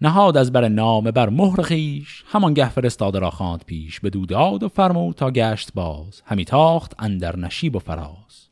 نهاد 0.00 0.36
از 0.36 0.52
بر 0.52 0.68
نامه 0.68 1.10
بر 1.10 1.28
مهر 1.28 1.62
خیش 1.62 2.24
گه 2.54 2.68
فرستاده 2.68 3.18
را 3.18 3.30
خواند 3.30 3.64
پیش. 3.64 4.00
به 4.00 4.10
دوداد 4.10 4.62
و 4.62 4.68
فرمود 4.68 5.14
تا 5.14 5.30
گشت 5.30 5.70
باز. 5.74 6.22
همی 6.24 6.44
تاخت 6.44 6.94
اندر 6.98 7.36
نشیب 7.36 7.76
و 7.76 7.78
فراز. 7.78 8.45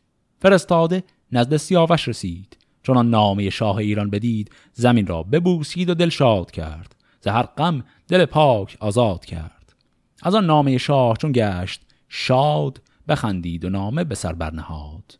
فرستاده 0.44 1.04
نزد 1.32 1.56
سیاوش 1.56 2.08
رسید. 2.08 2.56
چون 2.82 2.96
آن 2.96 3.10
نامه 3.10 3.50
شاه 3.50 3.76
ایران 3.76 4.10
بدید 4.10 4.50
زمین 4.72 5.06
را 5.06 5.22
ببوسید 5.22 5.90
و 5.90 5.94
دل 5.94 6.08
شاد 6.08 6.50
کرد. 6.50 6.96
زهر 7.20 7.42
غم 7.42 7.84
دل 8.08 8.24
پاک 8.24 8.76
آزاد 8.80 9.24
کرد. 9.24 9.74
از 10.22 10.34
آن 10.34 10.46
نامه 10.46 10.78
شاه 10.78 11.16
چون 11.16 11.32
گشت 11.34 11.82
شاد 12.08 12.82
بخندید 13.08 13.64
و 13.64 13.70
نامه 13.70 14.04
به 14.04 14.14
سر 14.14 14.32
برنهاد. 14.32 15.18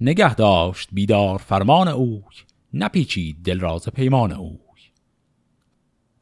نگه 0.00 0.34
داشت 0.34 0.88
بیدار 0.92 1.38
فرمان 1.38 1.88
اوی 1.88 2.22
نپیچید 2.74 3.42
دل 3.44 3.60
راز 3.60 3.88
پیمان 3.88 4.32
اوی. 4.32 4.58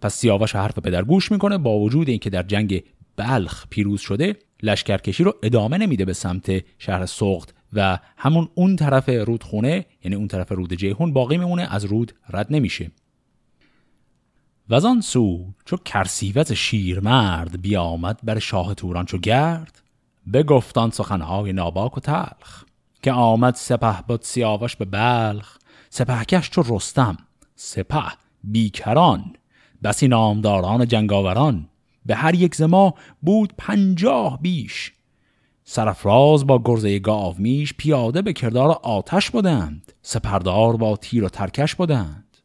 پس 0.01 0.15
سیاوش 0.15 0.57
حرف 0.57 0.79
پدر 0.79 1.05
گوش 1.05 1.33
می‌کنه 1.33 1.59
با 1.59 1.79
وجود 1.79 2.09
اینکه 2.09 2.31
در 2.31 2.43
جنگ 2.43 2.85
بلخ 3.17 3.67
پیروز 3.71 4.01
شده 4.01 4.37
لشکرکشی 4.63 5.25
رو 5.25 5.35
ادامه 5.43 5.79
نمیده 5.79 6.05
به 6.05 6.13
سمت 6.13 6.65
شهر 6.79 7.07
سخت 7.07 7.55
و 7.75 7.99
همون 8.17 8.49
اون 8.55 8.77
طرف 8.77 9.09
رودخونه 9.09 9.87
یعنی 10.05 10.17
اون 10.17 10.29
طرف 10.29 10.53
رود 10.53 10.75
جیهون 10.75 11.13
باقی 11.13 11.37
میمونه 11.37 11.75
از 11.75 11.85
رود 11.85 12.15
رد 12.31 12.47
نمیشه. 12.51 12.91
و 14.69 14.87
آن 14.87 15.01
سو 15.01 15.53
چو 15.65 15.77
کرسیوز 15.77 16.53
شیرمرد 16.53 17.63
بیامد 17.63 18.21
بر 18.23 18.39
شاه 18.39 18.75
توران 18.75 19.05
چو 19.05 19.19
گرد 19.19 19.83
بگفتان 20.33 20.91
سخنهای 20.91 21.53
ناباک 21.53 21.97
و 21.97 22.01
تلخ 22.01 22.65
که 23.03 23.13
آمد 23.13 23.55
سپه 23.55 24.19
سیاوش 24.21 24.77
به 24.77 24.85
بلخ 24.85 25.59
سپهکش 25.91 26.51
چو 26.51 26.63
رستم 26.67 27.17
سپه 27.55 28.13
بیکران 28.45 29.37
بسی 29.83 30.09
نامداران 30.09 30.89
جنگاوران 30.89 31.69
به 32.07 32.15
هر 32.15 32.35
یک 32.35 32.55
زما 32.55 32.95
بود 33.23 33.53
پنجاه 33.59 34.43
بیش 34.43 34.93
سرفراز 35.65 36.47
با 36.47 36.63
گرزه 36.65 36.99
گاو 36.99 37.35
میش 37.39 37.75
پیاده 37.75 38.23
به 38.23 38.33
کردار 38.33 38.69
آتش 38.83 39.31
بودند 39.31 39.93
سپردار 40.03 40.77
با 40.77 40.97
تیر 40.97 41.25
و 41.25 41.29
ترکش 41.29 41.75
بودند 41.75 42.37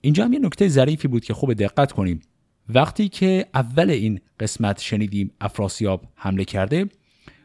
اینجا 0.00 0.24
هم 0.24 0.32
یه 0.32 0.38
نکته 0.38 0.68
ظریفی 0.68 1.08
بود 1.08 1.24
که 1.24 1.34
خوب 1.34 1.52
دقت 1.52 1.92
کنیم. 1.92 2.20
وقتی 2.68 3.08
که 3.08 3.46
اول 3.54 3.90
این 3.90 4.20
قسمت 4.40 4.80
شنیدیم 4.80 5.30
افراسیاب 5.40 6.04
حمله 6.14 6.44
کرده 6.44 6.88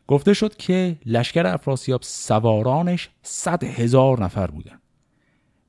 گفته 0.08 0.34
شد 0.34 0.56
که 0.56 0.98
لشکر 1.06 1.46
افراسیاب 1.46 2.02
سوارانش 2.04 3.10
صد 3.24 3.64
هزار 3.64 4.24
نفر 4.24 4.48
بودن. 4.48 4.80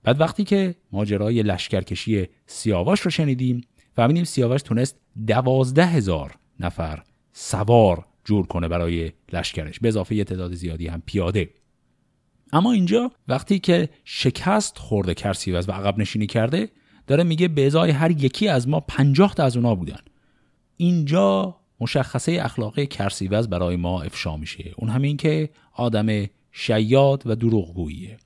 بعد 0.03 0.21
وقتی 0.21 0.45
که 0.45 0.75
ماجرای 0.93 1.43
لشکرکشی 1.43 2.29
سیاوش 2.47 3.01
رو 3.01 3.11
شنیدیم 3.11 3.61
فهمیدیم 3.97 4.25
سیاوش 4.25 4.63
تونست 4.63 4.97
دوازده 5.27 5.87
هزار 5.87 6.35
نفر 6.61 7.03
سوار 7.33 8.07
جور 8.25 8.47
کنه 8.47 8.69
برای 8.69 9.13
لشکرش. 9.33 9.81
به 9.81 9.89
اضافه 9.89 10.25
تعداد 10.25 10.55
زیادی 10.55 10.87
هم 10.89 11.03
پیاده. 11.07 11.51
اما 12.53 12.73
اینجا 12.73 13.11
وقتی 13.29 13.59
که 13.59 13.89
شکست 14.05 14.79
خورده 14.79 15.15
کرسیوز 15.15 15.69
و 15.69 15.73
عقب 15.73 15.99
نشینی 15.99 16.27
کرده 16.27 16.69
داره 17.07 17.25
میگه 17.25 17.49
به 17.49 17.67
ازای 17.67 17.91
هر 17.91 18.11
یکی 18.11 18.49
از 18.49 18.69
ما 18.69 18.81
پنجاه 18.81 19.35
تا 19.35 19.45
از 19.45 19.57
اونا 19.57 19.75
بودن. 19.75 19.99
اینجا 20.77 21.57
مشخصه 21.81 22.39
اخلاقی 22.43 22.87
کرسیوز 22.87 23.49
برای 23.49 23.77
ما 23.77 24.03
افشا 24.03 24.37
میشه. 24.37 24.73
اون 24.77 24.91
همین 24.91 25.17
که 25.17 25.51
آدم 25.73 26.27
شیاد 26.53 27.23
و 27.27 27.35
دروغگوییه. 27.35 28.17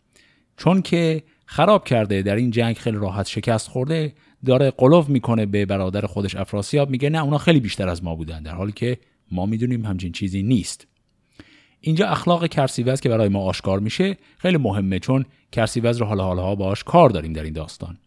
چون 0.56 0.82
که 0.82 1.22
خراب 1.46 1.84
کرده 1.84 2.22
در 2.22 2.36
این 2.36 2.50
جنگ 2.50 2.76
خیلی 2.76 2.96
راحت 2.96 3.26
شکست 3.26 3.68
خورده 3.68 4.14
داره 4.46 4.70
قلوف 4.70 5.08
می‌کنه 5.08 5.46
به 5.46 5.66
برادر 5.66 6.06
خودش 6.06 6.36
افراسیاب 6.36 6.90
میگه 6.90 7.10
نه 7.10 7.22
اونا 7.22 7.38
خیلی 7.38 7.60
بیشتر 7.60 7.88
از 7.88 8.04
ما 8.04 8.14
بودن 8.14 8.42
در 8.42 8.54
حالی 8.54 8.72
که 8.72 8.98
ما 9.30 9.46
می‌دونیم 9.46 9.84
همچین 9.84 10.12
چیزی 10.12 10.42
نیست. 10.42 10.86
اینجا 11.80 12.08
اخلاق 12.08 12.46
کرسیوز 12.46 13.00
که 13.00 13.08
برای 13.08 13.28
ما 13.28 13.40
آشکار 13.40 13.80
میشه. 13.80 14.16
خیلی 14.38 14.56
مهمه 14.56 14.98
چون 14.98 15.24
کرسیوز 15.52 15.96
رو 15.96 16.06
حالا 16.06 16.24
حالا 16.24 16.54
باش 16.54 16.84
کار 16.84 17.10
داریم 17.10 17.32
در 17.32 17.42
این 17.42 17.52
داستان. 17.52 17.98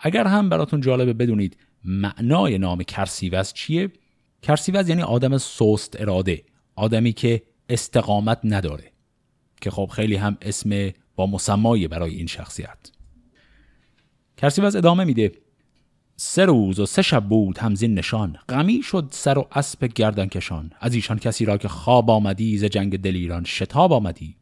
اگر 0.00 0.26
هم 0.26 0.48
براتون 0.48 0.80
جالبه 0.80 1.12
بدونید 1.12 1.56
معنای 1.84 2.58
نام 2.58 2.82
کرسیوز 2.82 3.52
چیه؟ 3.52 3.90
کرسیوز 4.42 4.88
یعنی 4.88 5.02
آدم 5.02 5.38
سست 5.38 6.00
اراده 6.00 6.42
آدمی 6.76 7.12
که 7.12 7.42
استقامت 7.68 8.38
نداره 8.44 8.92
که 9.60 9.70
خب 9.70 9.90
خیلی 9.92 10.16
هم 10.16 10.36
اسم 10.42 10.90
با 11.16 11.26
مسمایی 11.26 11.88
برای 11.88 12.14
این 12.14 12.26
شخصیت. 12.26 12.90
کرسیوز 14.36 14.76
ادامه 14.76 15.04
میده. 15.04 15.32
سه 16.24 16.44
روز 16.44 16.80
و 16.80 16.86
سه 16.86 17.02
شب 17.02 17.24
بود 17.24 17.58
همزین 17.58 17.94
نشان. 17.94 18.36
غمی 18.48 18.82
شد 18.82 19.08
سر 19.10 19.38
و 19.38 19.46
اسب 19.52 19.84
گردن 19.84 20.26
کشان. 20.26 20.70
از 20.80 20.94
ایشان 20.94 21.18
کسی 21.18 21.44
را 21.44 21.56
که 21.56 21.68
خواب 21.68 22.10
آمدی 22.10 22.58
ز 22.58 22.64
جنگ 22.64 23.00
دلیران 23.00 23.44
شتاب 23.44 23.92
آمدی. 23.92 24.36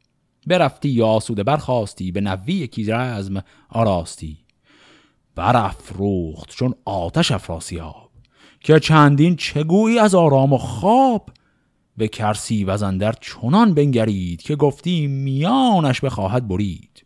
برفتی 0.47 0.89
یا 0.89 1.07
آسوده 1.07 1.43
برخواستی 1.43 2.13
به 2.13 2.21
نوی 2.21 2.53
یکی 2.53 2.85
رزم 2.85 3.43
آراستی. 3.69 4.39
برافروخت 5.35 6.49
چون 6.49 6.75
آتش 6.85 7.33
افراسیاب. 7.33 8.11
که 8.61 8.81
چندین 8.81 9.37
چگویی 9.37 9.99
از 9.99 10.15
آرام 10.15 10.53
و 10.53 10.59
خواب؟ 10.59 11.31
به 11.97 12.09
کرسی 12.09 12.65
وزندر 12.65 13.15
چنان 13.21 13.75
بنگرید 13.75 14.43
که 14.43 14.57
گفتی 14.57 15.07
میانش 15.07 16.01
بخواهد 16.01 16.49
برید. 16.49 17.05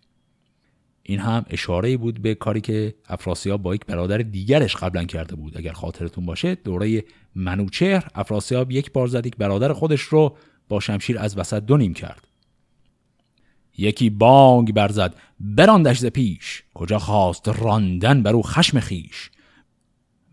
این 1.07 1.19
هم 1.19 1.45
اشاره 1.51 1.97
بود 1.97 2.23
به 2.23 2.35
کاری 2.35 2.61
که 2.61 2.95
افراسیاب 3.09 3.62
با 3.62 3.75
یک 3.75 3.87
برادر 3.87 4.19
دیگرش 4.19 4.77
قبلا 4.77 5.05
کرده 5.05 5.35
بود. 5.37 5.59
اگر 5.59 5.73
خاطرتون 5.73 6.27
باشه 6.27 6.55
دوره 6.55 7.05
منوچهر 7.35 8.09
افراسیاب 8.14 8.71
یک 8.71 8.93
بار 8.93 9.07
زد 9.07 9.27
یک 9.27 9.37
برادر 9.37 9.73
خودش 9.73 10.01
رو 10.01 10.37
با 10.69 10.81
شمشیر 10.81 11.19
از 11.19 11.38
وسط 11.38 11.62
دو 11.62 11.77
نیم 11.77 11.95
کرد. 11.95 12.29
یکی 13.79 14.11
بانگ 14.11 14.73
برزد 14.73 15.14
براندش 15.40 15.99
ز 15.99 16.07
پیش. 16.07 16.62
کجا 16.75 16.99
خواست 16.99 17.49
راندن 17.49 18.23
بر 18.23 18.33
او 18.33 18.43
خشم 18.43 18.81
خیش 18.81 19.31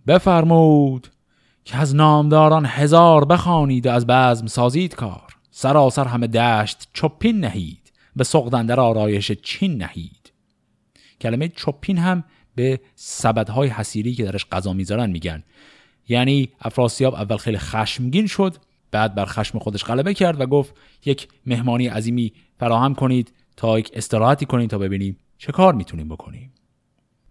بفرمود 0.08 1.08
که 1.66 1.78
از 1.78 1.96
نامداران 1.96 2.66
هزار 2.66 3.26
بخوانید 3.26 3.88
و 3.88 3.92
از 3.92 4.08
بزم 4.08 4.48
سازید 4.48 4.96
کار. 4.96 5.36
سراسر 5.52 6.06
همه 6.06 6.28
دشت 6.28 6.90
چپین 6.94 7.40
نهید. 7.40 7.92
به 8.16 8.24
سقدندر 8.24 8.80
آرایش 8.80 9.32
چین 9.32 9.78
نهید. 9.78 10.21
کلمه 11.22 11.48
چپین 11.48 11.98
هم 11.98 12.24
به 12.56 12.80
سبدهای 12.96 13.70
حسیری 13.70 14.14
که 14.14 14.24
درش 14.24 14.46
غذا 14.52 14.74
می‌ذارن 14.74 15.10
میگن. 15.10 15.44
یعنی 16.10 16.50
افراسیاب 16.62 17.16
اول 17.16 17.38
خیلی 17.38 17.58
خشمگین 17.58 18.28
شد 18.28 18.56
بعد 18.92 19.16
بر 19.16 19.26
خشم 19.26 19.60
خودش 19.60 19.84
غلبه 19.84 20.14
کرد 20.14 20.42
و 20.42 20.46
گفت 20.46 20.76
یک 21.06 21.28
مهمانی 21.46 21.88
عظیمی 21.88 22.34
فراهم 22.60 22.96
کنید 22.96 23.34
تا 23.58 23.80
یک 23.80 23.92
استراحتی 23.94 24.46
کنید 24.46 24.70
تا 24.70 24.78
ببینیم 24.78 25.18
چه 25.38 25.52
کار 25.52 25.74
می‌تونیم 25.74 26.10
بکنیم. 26.10 26.54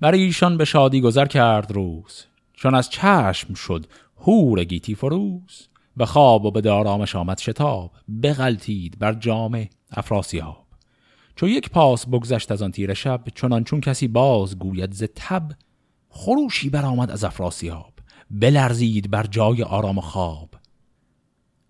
برای 0.00 0.22
ایشان 0.22 0.56
به 0.56 0.64
شادی 0.64 1.00
گذر 1.00 1.26
کرد 1.26 1.70
روز. 1.70 2.24
چون 2.54 2.74
از 2.74 2.90
چشم 2.90 3.54
شد 3.54 3.86
هور 4.20 4.64
گیتی 4.64 4.94
فروز 4.94 5.68
به 5.96 6.06
خواب 6.06 6.44
و 6.44 6.50
به 6.50 6.60
دارامش 6.60 7.16
آمد 7.16 7.38
شتاب. 7.38 7.92
بغلتید 8.22 8.98
بر 8.98 9.12
جام 9.12 9.68
افراسیاب. 9.90 10.59
چو 11.40 11.48
یک 11.48 11.70
پاس 11.70 12.06
بگذشت 12.06 12.52
از 12.52 12.62
آن 12.62 12.72
تیر 12.72 12.94
شب 12.94 13.24
چنان 13.34 13.64
چون 13.64 13.80
کسی 13.80 14.08
باز 14.08 14.58
گوید 14.58 14.92
ز 14.92 15.04
تب 15.14 15.52
خروشی 16.08 16.70
برآمد 16.70 17.10
از 17.10 17.24
افراسیاب 17.24 17.92
بلرزید 18.30 19.10
بر 19.10 19.26
جای 19.26 19.62
آرام 19.62 20.00
خواب. 20.00 20.54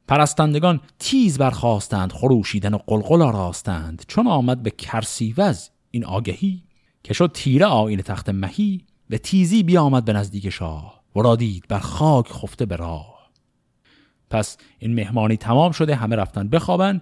پرستندگان 0.09 0.80
تیز 0.98 1.38
برخواستند 1.38 2.12
خروشیدن 2.12 2.74
و 2.74 2.78
قلقل 2.87 3.22
آراستند 3.22 4.04
چون 4.09 4.26
آمد 4.26 4.62
به 4.62 4.70
کرسیوز 4.70 5.70
این 5.90 6.04
آگهی 6.04 6.62
که 7.04 7.14
شد 7.14 7.30
تیره 7.35 7.66
آین 7.66 8.02
تخت 8.02 8.28
مهی 8.28 8.85
به 9.09 9.18
تیزی 9.18 9.62
بیامد 9.62 10.04
به 10.04 10.12
نزدیک 10.12 10.50
شاه 10.50 11.02
و 11.16 11.37
دید 11.37 11.64
بر 11.68 11.78
خاک 11.78 12.33
خفته 12.33 12.66
به 12.66 12.76
راه. 12.76 13.30
پس 14.30 14.56
این 14.78 14.94
مهمانی 14.94 15.37
تمام 15.37 15.72
شده 15.72 15.94
همه 15.94 16.16
رفتن 16.16 16.48
بخوابن 16.48 17.00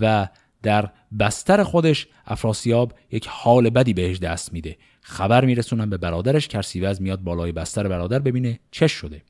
و 0.00 0.28
در 0.62 0.90
بستر 1.20 1.62
خودش 1.62 2.08
افراسیاب 2.26 2.94
یک 3.10 3.26
حال 3.30 3.70
بدی 3.70 3.94
بهش 3.94 4.18
دست 4.18 4.52
میده. 4.52 4.76
خبر 5.00 5.44
میرسونن 5.44 5.90
به 5.90 5.96
برادرش 5.96 6.48
کرسیوز 6.48 7.02
میاد 7.02 7.20
بالای 7.20 7.52
بستر 7.52 7.88
برادر 7.88 8.18
ببینه 8.18 8.60
چش 8.70 8.92
شده. 8.92 9.22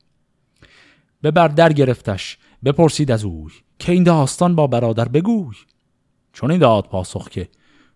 به 1.21 1.31
بردر 1.31 1.73
گرفتش. 1.73 2.37
بپرسید 2.65 3.11
از 3.11 3.23
اوی 3.23 3.51
که 3.79 3.91
این 3.91 4.03
داستان 4.03 4.55
با 4.55 4.67
برادر 4.67 5.07
بگوی؟ 5.07 5.55
چون 6.33 6.51
این 6.51 6.59
داد 6.59 6.85
پاسخ 6.85 7.29
که 7.29 7.49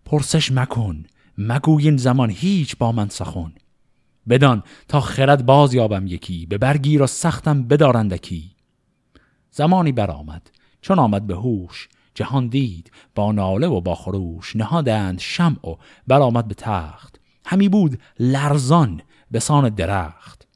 پرسش 0.06 0.52
مکن 0.52 1.04
مگوی 1.38 1.84
این 1.84 1.98
زمان 1.98 2.30
هیچ 2.30 2.78
با 2.78 2.92
من 2.92 3.10
سخن. 3.10 3.54
بدان 4.30 4.64
تا 4.88 5.02
خرد 5.02 5.46
باز 5.46 5.74
یابم 5.74 6.08
یکی 6.08 6.46
به 6.46 6.58
برگیر 6.58 7.02
و 7.02 7.08
سختم 7.08 7.64
بدارندکی 7.64 8.52
زمانی 9.52 9.92
برآمد. 9.92 10.52
چون 10.82 11.00
آمد 11.00 11.28
به 11.28 11.36
هوش 11.36 11.90
جهان 12.16 12.48
دید 12.48 12.92
با 13.16 13.32
ناله 13.32 13.68
و 13.68 13.82
با 13.82 13.96
خروش 13.96 14.56
نهادند 14.56 15.20
شمع 15.20 15.70
و 15.70 15.76
برآمد 16.08 16.48
به 16.48 16.54
تخت. 16.54 17.20
همی 17.46 17.70
بود 17.70 18.00
لرزان 18.20 19.02
به 19.32 19.40
سان 19.40 19.70
درخت. 19.70 20.48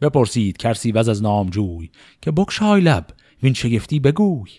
بپرسید 0.00 0.56
کرسی 0.56 0.92
وز 0.92 1.08
از 1.08 1.22
نامجوی 1.22 1.90
که 2.22 2.30
بکشای 2.30 2.80
لب 2.80 3.06
وین 3.42 3.54
شگفتی 3.54 4.00
بگوی. 4.00 4.50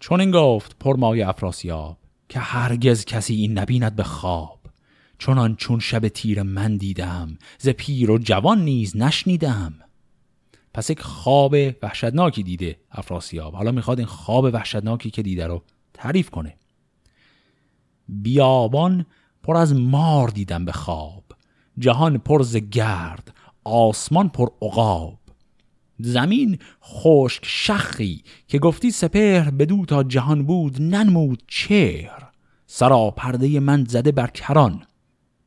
چون 0.00 0.20
این 0.20 0.30
گفت 0.30 0.78
پرمای 0.78 1.22
افراسیاب 1.22 1.98
که 2.28 2.38
هرگز 2.38 3.04
کسی 3.04 3.34
این 3.34 3.58
نبیند 3.58 3.96
به 3.96 4.02
خواب. 4.02 4.60
چونان 5.18 5.56
چون 5.56 5.80
شب 5.80 6.08
تیر 6.08 6.42
من 6.42 6.76
دیدم 6.76 7.38
ز 7.58 7.68
پیر 7.68 8.10
و 8.10 8.18
جوان 8.18 8.64
نیز 8.64 8.96
نشنیدم. 8.96 9.74
پس 10.74 10.90
یک 10.90 11.00
خواب 11.00 11.54
وحشتناکی 11.82 12.42
دیده 12.42 12.76
افراسیاب. 12.90 13.54
حالا 13.54 13.72
می‌خواد 13.72 13.98
این 13.98 14.06
خواب 14.06 14.44
وحشتناکی 14.44 15.10
که 15.10 15.22
دیده 15.22 15.46
رو 15.46 15.62
تعریف 15.94 16.30
کنه. 16.30 16.56
بیابان 18.08 19.06
پر 19.42 19.56
از 19.56 19.74
مار 19.74 20.28
دیدم 20.28 20.64
به 20.64 20.72
خواب. 20.72 21.24
جهان 21.78 22.18
پر 22.18 22.42
ز 22.42 22.56
گرد 22.56 23.34
آسمان 23.64 24.28
پر 24.28 24.48
عقاب. 24.62 25.18
زمین 25.98 26.58
خشک 26.82 27.42
شخی 27.46 28.24
که 28.48 28.58
گفتی 28.58 28.90
سپهر 28.90 29.50
بدو 29.50 29.84
تا 29.84 30.02
جهان 30.02 30.46
بود 30.46 30.82
ننمود 30.82 31.42
چهر. 31.48 32.30
سرا 32.66 33.10
پرده 33.10 33.60
من 33.60 33.84
زده 33.84 34.12
بر 34.12 34.26
کران. 34.26 34.82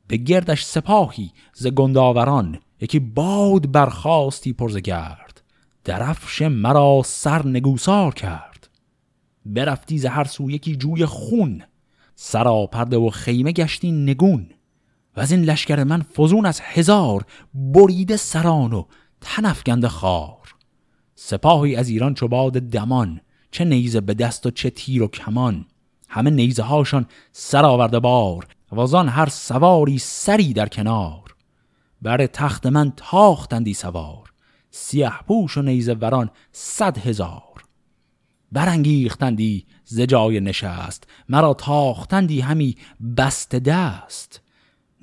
به 0.07 0.17
گردش 0.17 0.63
سپاهی 0.63 1.31
ز 1.53 1.67
گنداوران. 1.67 2.59
یکی 2.81 2.99
باد 2.99 3.71
برخواستی 3.71 4.53
پرز 4.53 4.77
گرد 4.77 5.41
درفش 5.83 6.41
مرا 6.41 7.01
سر 7.05 7.47
نگوسار 7.47 8.13
کرد. 8.13 8.69
برفتی 9.45 9.97
ز 9.97 10.05
هر 10.05 10.23
سو 10.23 10.51
یکی 10.51 10.75
جوی 10.75 11.05
خون 11.05 11.63
سرا 12.15 12.65
پرده 12.65 12.97
و 12.97 13.09
خیمه 13.09 13.51
گشتی 13.51 13.91
نگون. 13.91 14.49
و 15.17 15.19
از 15.19 15.31
این 15.31 15.43
لشکر 15.43 15.83
من 15.83 16.01
فزون 16.01 16.45
از 16.45 16.59
هزار 16.63 17.25
بریده 17.53 18.17
سران 18.17 18.73
و 18.73 18.85
تنفگند 19.21 19.87
خار. 19.87 20.55
سپاهی 21.15 21.75
از 21.75 21.89
ایران 21.89 22.13
چو 22.13 22.27
باد 22.27 22.53
دمان 22.53 23.21
چه 23.51 23.65
نیزه 23.65 24.01
به 24.01 24.13
دست 24.13 24.45
و 24.45 24.51
چه 24.51 24.69
تیر 24.69 25.03
و 25.03 25.07
کمان. 25.07 25.65
همه 26.09 26.29
نیزه 26.29 26.63
هاشان 26.63 27.05
سر 27.31 27.65
آورده 27.65 27.99
بار 27.99 28.47
وازان 28.71 29.09
هر 29.09 29.29
سواری 29.29 29.97
سری 29.97 30.53
در 30.53 30.67
کنار. 30.67 31.26
بر 32.01 32.25
تخت 32.25 32.65
من 32.65 32.93
تاختندی 32.95 33.73
سوار. 33.73 34.33
سیه 34.71 35.12
پوش 35.27 35.57
و 35.57 35.62
نیزه 35.62 35.93
وران 35.93 36.29
صد 36.51 36.97
هزار. 36.97 37.63
برانگیختندی 38.51 39.65
ز 39.86 40.01
جای 40.01 40.39
نشست 40.39 41.07
مرا 41.29 41.53
تاختندی 41.53 42.41
همی 42.41 42.75
بست 43.17 43.55
دست. 43.55 44.41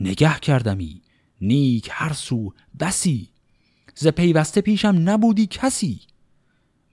نگه 0.00 0.38
کردمی 0.38 1.02
نیک 1.40 1.88
هر 1.92 2.12
سو 2.12 2.52
بسی. 2.80 3.28
ز 3.94 4.06
پیوسته 4.06 4.60
پیشم 4.60 4.94
نبودی 5.04 5.46
کسی. 5.46 6.00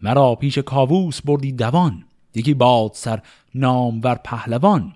مرا 0.02 0.36
پیش 0.36 0.58
کاووس 0.58 1.22
بردی 1.22 1.52
دوان 1.52 2.04
یکی 2.36 2.54
باد 2.54 2.92
سر 2.94 3.22
نامور 3.56 4.16
پهلوان. 4.16 4.96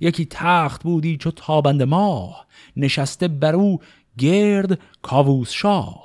یکی 0.00 0.24
تخت 0.24 0.82
بودی 0.82 1.16
چو 1.16 1.30
تابند 1.30 1.82
ماه 1.82 2.46
نشسته 2.76 3.28
بر 3.28 3.54
او 3.54 3.80
گرد 4.18 4.80
کاووس 5.02 5.50
شاه 5.50 6.04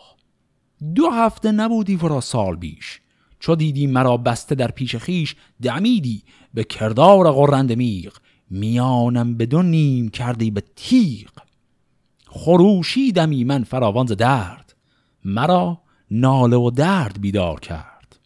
دو 0.96 1.10
هفته 1.10 1.52
نبودی 1.52 1.96
ورا 1.96 2.22
سال 2.22 2.56
بیش. 2.56 3.02
چو 3.40 3.56
دیدی 3.56 3.88
مرا 3.88 4.18
بسته 4.18 4.56
در 4.56 4.72
پیش 4.72 4.96
خیش 4.96 5.36
دمیدی 5.62 6.24
به 6.54 6.64
کردار 6.64 7.32
غرند 7.32 7.74
میغ. 7.74 8.18
میانم 8.50 9.38
بدون 9.38 9.66
نیم 9.66 10.10
کردی 10.10 10.52
به 10.52 10.64
تیغ. 10.76 11.30
خروشیدمی 12.28 13.44
من 13.44 13.64
فراوان 13.64 14.06
درد. 14.06 14.76
مرا 15.26 15.82
ناله 16.12 16.58
و 16.58 16.70
درد 16.70 17.22
بیدار 17.22 17.60
کرد. 17.60 18.20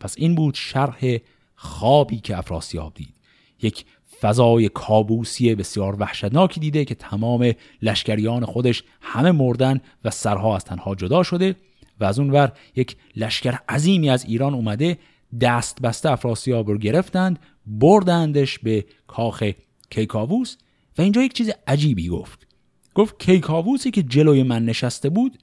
پس 0.00 0.14
این 0.18 0.34
بود 0.34 0.54
شرح 0.54 1.16
خوابی 1.54 2.20
که 2.20 2.38
افراسیاب 2.38 2.94
دید. 2.94 3.14
یک 3.62 3.84
فضای 4.22 4.68
کابوسی 4.68 5.54
بسیار 5.54 5.96
وحشتناکی 5.98 6.60
دیده 6.60 6.84
که 6.84 6.94
تمام 6.94 7.52
لشکریان 7.82 8.44
خودش 8.44 8.84
همه 9.00 9.32
مردن 9.32 9.80
و 10.04 10.10
سرها 10.10 10.56
از 10.56 10.64
تنها 10.64 10.94
جدا 10.94 11.22
شده 11.22 11.56
و 12.00 12.04
از 12.04 12.18
اونور 12.18 12.52
یک 12.76 12.96
لشکر 13.16 13.58
عظیمی 13.68 14.10
از 14.10 14.24
ایران 14.24 14.54
اومده 14.54 14.98
دست 15.40 15.82
بسته 15.82 16.10
افراسیاب 16.10 16.70
رو 16.70 16.78
گرفتند 16.78 17.38
بردندش 17.66 18.58
به 18.58 18.84
کاخ 19.06 19.50
کیکاووس 19.90 20.56
و 20.98 21.02
اینجا 21.02 21.22
یک 21.22 21.32
چیز 21.32 21.50
عجیبی 21.66 22.08
گفت. 22.08 22.46
گفت 22.94 23.18
کیکاووسی 23.18 23.90
که 23.90 24.02
جلوی 24.02 24.42
من 24.42 24.64
نشسته 24.64 25.08
بود 25.08 25.38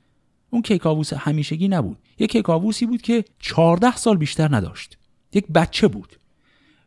اون 0.50 0.62
کیکاووس 0.62 1.14
همیشگی 1.14 1.68
نبود. 1.68 1.98
یک 2.20 2.32
کیکاووسی 2.32 2.86
بود 2.86 3.02
که 3.02 3.26
14 3.40 3.96
سال 3.96 4.18
بیشتر 4.18 4.56
نداشت. 4.56 4.98
یک 5.34 5.48
بچه 5.48 5.88
بود. 5.88 6.16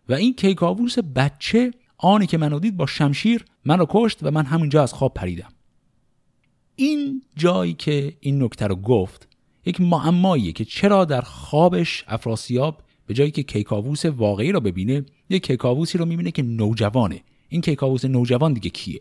و 0.09 0.15
این 0.15 0.35
کیکاووس 0.35 0.99
بچه 0.99 1.71
آنی 2.03 2.27
که 2.27 2.39
منو 2.39 2.59
دید 2.59 2.77
با 2.77 2.87
شمشیر 2.87 3.45
منو 3.65 3.87
کشت 3.89 4.19
و 4.23 4.31
من 4.31 4.45
همونجا 4.45 4.83
از 4.83 4.93
خواب 4.93 5.15
پریدم. 5.15 5.53
این 6.77 7.23
جایی 7.37 7.73
که 7.73 8.17
این 8.21 8.43
نکته 8.43 8.67
رو 8.67 8.77
گفت 8.77 9.29
یک 9.67 9.81
معماییه 9.81 10.53
که 10.53 10.65
چرا 10.65 11.05
در 11.05 11.21
خوابش 11.21 12.05
افراسیاب 12.09 12.83
به 13.07 13.15
جایی 13.15 13.31
که 13.31 13.43
کیکاووس 13.43 14.05
واقعی 14.05 14.53
رو 14.53 14.61
ببینه 14.61 15.05
یک 15.31 15.47
کیکاووسی 15.47 15.99
رو 15.99 16.05
می‌بینه 16.05 16.31
که 16.31 16.43
نوجوانه. 16.43 17.23
این 17.49 17.61
کیکاووس 17.61 18.05
نوجوان 18.05 18.53
دیگه 18.53 18.71
کیه؟ 18.71 19.01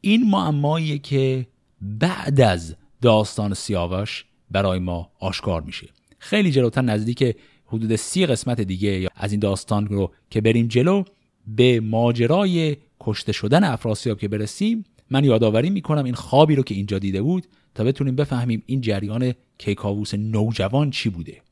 این 0.00 0.30
معماییه 0.30 0.98
که 0.98 1.46
بعد 1.80 2.40
از 2.40 2.76
داستان 3.02 3.54
سیاوش 3.54 4.24
برای 4.50 4.78
ما 4.78 5.10
آشکار 5.20 5.62
میشه. 5.62 5.88
خیلی 6.18 6.50
جلوتر 6.50 6.82
نزدیک 6.82 7.36
حدود 7.66 7.96
سی 7.96 8.26
قسمت 8.26 8.60
دیگه 8.60 9.08
از 9.16 9.32
این 9.32 9.40
داستان 9.40 9.86
رو 9.86 10.12
که 10.30 10.40
بریم 10.40 10.66
جلو. 10.66 11.04
به 11.46 11.80
ماجرای 11.80 12.76
کشته 13.00 13.32
شدن 13.32 13.64
افراسیاب 13.64 14.18
که 14.18 14.28
برسیم 14.28 14.84
من 15.10 15.24
یادآوری 15.24 15.70
می‌کنم 15.70 16.04
این 16.04 16.14
خوابی 16.14 16.54
رو 16.54 16.62
که 16.62 16.74
اینجا 16.74 16.98
دیده 16.98 17.22
بود 17.22 17.46
تا 17.74 17.84
بتونیم 17.84 18.16
بفهمیم 18.16 18.62
این 18.66 18.80
جریان 18.80 19.34
کیکاووس 19.58 20.14
نوجوان 20.14 20.90
چی 20.90 21.08
بوده. 21.08 21.42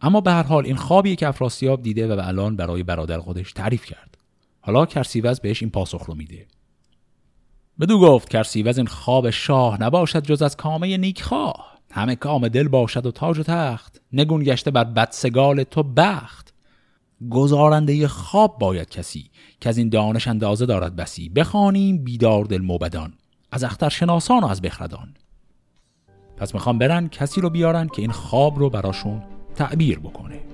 اما 0.00 0.20
به 0.20 0.32
هر 0.32 0.42
حال 0.42 0.66
این 0.66 0.76
خوابی 0.76 1.16
که 1.16 1.28
افراسیاب 1.28 1.82
دیده 1.82 2.16
و 2.16 2.20
الان 2.24 2.56
برای 2.56 2.82
برادر 2.82 3.18
خودش 3.18 3.52
تعریف 3.52 3.84
کرد. 3.84 4.18
حالا 4.60 4.86
کرسیوز 4.86 5.40
بهش 5.40 5.62
این 5.62 5.70
پاسخ 5.70 6.04
رو 6.04 6.14
میده. 6.14 6.46
بدو 7.80 8.00
گفت 8.00 8.28
کرسیوز 8.28 8.78
این 8.78 8.86
خواب 8.86 9.30
شاه 9.30 9.82
نباشد 9.82 10.24
جز 10.24 10.42
از 10.42 10.56
کامه 10.56 10.96
نیکخواه. 10.96 11.78
همه 11.90 12.16
کام 12.16 12.48
دل 12.48 12.68
باشد 12.68 13.06
و 13.06 13.10
تاج 13.10 13.38
و 13.38 13.42
تخت. 13.42 14.00
نگون 14.12 14.42
گشته 14.42 14.70
بر 14.70 14.84
بدسگال 14.84 15.62
تو 15.62 15.82
بخت. 15.82 16.41
گزارنده 17.30 18.08
خواب 18.08 18.58
باید 18.58 18.90
کسی 18.90 19.30
که 19.60 19.68
از 19.68 19.78
این 19.78 19.88
دانش 19.88 20.28
اندازه 20.28 20.66
دارد 20.66 20.96
بسی 20.96 21.28
بخوانیم 21.28 22.04
بیدار 22.04 22.44
دل 22.44 22.60
موبدان 22.60 23.12
از 23.52 23.64
اختر 23.64 23.88
شناسان 23.88 24.44
و 24.44 24.46
از 24.46 24.62
بخردان. 24.62 25.14
پس 26.36 26.54
می‌خوام 26.54 26.78
برن 26.78 27.08
کسی 27.08 27.40
رو 27.40 27.50
بیارن 27.50 27.86
که 27.86 28.02
این 28.02 28.10
خواب 28.10 28.58
رو 28.58 28.70
براشون 28.70 29.22
تعبیر 29.54 29.98
بکنه. 29.98 30.51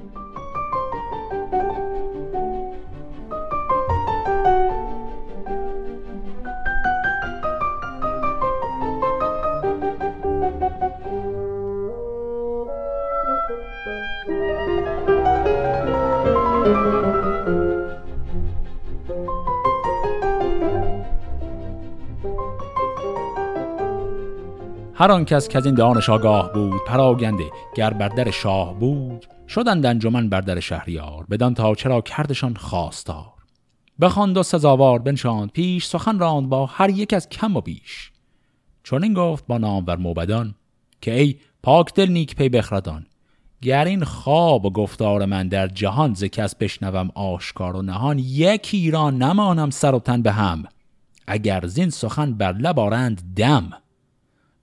هر 25.01 25.13
آن 25.13 25.25
کس 25.25 25.49
که 25.49 25.59
از 25.59 25.67
این 25.67 25.75
دانش 25.75 26.09
آگاه 26.09 26.53
بود 26.53 26.81
پراگنده 26.87 27.51
گر 27.77 27.91
بر 27.91 28.09
در 28.09 28.31
شاه 28.31 28.79
بود. 28.79 29.27
شدند 29.49 29.87
انجمن 29.87 30.29
بر 30.29 30.41
در 30.41 30.61
شهریار 30.61 31.27
بدان 31.31 31.55
تا 31.55 31.75
چرا 31.75 32.01
کردشان 32.01 32.55
خواستار. 32.55 33.33
بخواند 34.01 34.37
و 34.37 34.43
سزاوار 34.43 34.99
بنشاند 34.99 35.51
پیش 35.51 35.87
سخن 35.87 36.19
راند 36.19 36.49
با 36.49 36.67
هر 36.67 36.91
یک 36.91 37.13
از 37.13 37.29
کم 37.29 37.57
و 37.57 37.61
بیش. 37.61 38.13
چون 38.83 39.03
این 39.03 39.15
گفت 39.15 39.47
با 39.47 39.59
نام 39.59 39.85
بر 39.85 39.97
موبدان 39.97 40.55
که 41.01 41.21
ای 41.21 41.37
پاک 41.63 41.95
دل 41.95 42.11
نیک 42.11 42.37
پی 42.37 42.49
بخردان 42.49 43.07
گر 43.63 43.85
این 43.85 44.05
خواب 44.05 44.65
و 44.65 44.71
گفتار 44.71 45.25
من 45.25 45.49
در 45.49 45.69
جهان 45.69 46.15
ز 46.15 46.25
کس 46.25 46.55
بشنوم 46.55 47.11
آشکار 47.15 47.77
و 47.77 47.83
نهان 47.83 48.19
یکی 48.19 48.91
را 48.91 49.11
نمانم 49.11 49.71
سر 49.71 49.95
و 49.95 49.99
تن 49.99 50.23
به 50.23 50.33
هم. 50.33 50.65
اگر 51.27 51.67
زین 51.67 51.91
سخن 51.91 52.35
بر 52.35 52.53
لبارند 52.53 53.35
دم. 53.37 53.71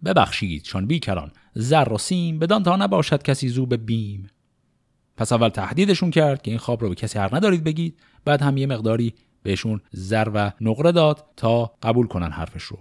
ببخشید 0.06 0.64
چون 0.64 0.86
بیکران 0.86 1.32
زر 1.54 1.94
و 1.94 1.98
سیم 1.98 2.40
بدان 2.40 2.64
تا 2.64 2.76
نباشد 2.76 3.24
کسی 3.24 3.50
زو 3.50 3.66
به 3.66 3.78
بیم. 3.78 4.28
پس 5.18 5.32
اول 5.32 5.50
تهدیدشون 5.50 6.12
کرد 6.12 6.42
که 6.42 6.52
این 6.52 6.58
خواب 6.60 6.82
رو 6.82 6.90
به 6.90 6.96
کسی 6.96 7.20
هر 7.20 7.36
ندارید 7.36 7.64
بگید 7.64 8.00
بعد 8.26 8.42
هم 8.42 8.58
یه 8.58 8.68
مقداری 8.68 9.14
بهشون 9.44 9.82
زر 9.92 10.32
و 10.34 10.52
نقره 10.62 10.92
داد 10.92 11.26
تا 11.38 11.72
قبول 11.84 12.08
کنن 12.08 12.32
حرفش 12.32 12.64
رو. 12.64 12.78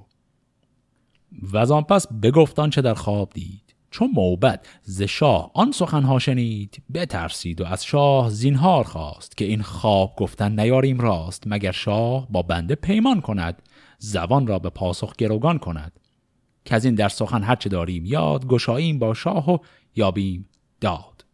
و 1.53 1.73
آن 1.73 1.83
پس 1.83 2.07
بگفتان 2.13 2.71
چه 2.71 2.83
در 2.83 2.95
خواب 2.95 3.31
دید. 3.35 3.75
چون 3.91 4.11
موبد 4.15 4.67
ز 4.83 5.03
شاه 5.03 5.51
آن 5.55 5.73
سخنها 5.73 6.19
شنید 6.19 6.83
بترسید 6.95 7.61
و 7.61 7.65
از 7.65 7.85
شاه 7.85 8.31
زینهار 8.31 8.85
خواست 8.85 9.37
که 9.37 9.45
این 9.45 9.63
خواب 9.63 10.15
گفتن 10.17 10.61
نیاریم 10.61 11.01
راست 11.01 11.43
مگر 11.47 11.73
شاه 11.73 12.27
با 12.31 12.43
بنده 12.43 12.75
پیمان 12.75 13.21
کند 13.21 13.63
زبان 13.99 14.47
را 14.47 14.59
به 14.59 14.71
پاسخ 14.71 15.17
گروگان 15.17 15.59
کند. 15.59 15.93
که 16.65 16.75
از 16.75 16.85
این 16.85 16.95
در 16.95 17.09
سخن 17.09 17.43
هرچه 17.43 17.69
داریم 17.69 18.05
یاد 18.05 18.47
گشاییم 18.47 18.99
با 18.99 19.15
شاه 19.15 19.51
و 19.51 19.59
یابیم 19.97 20.49
داد. 20.81 21.25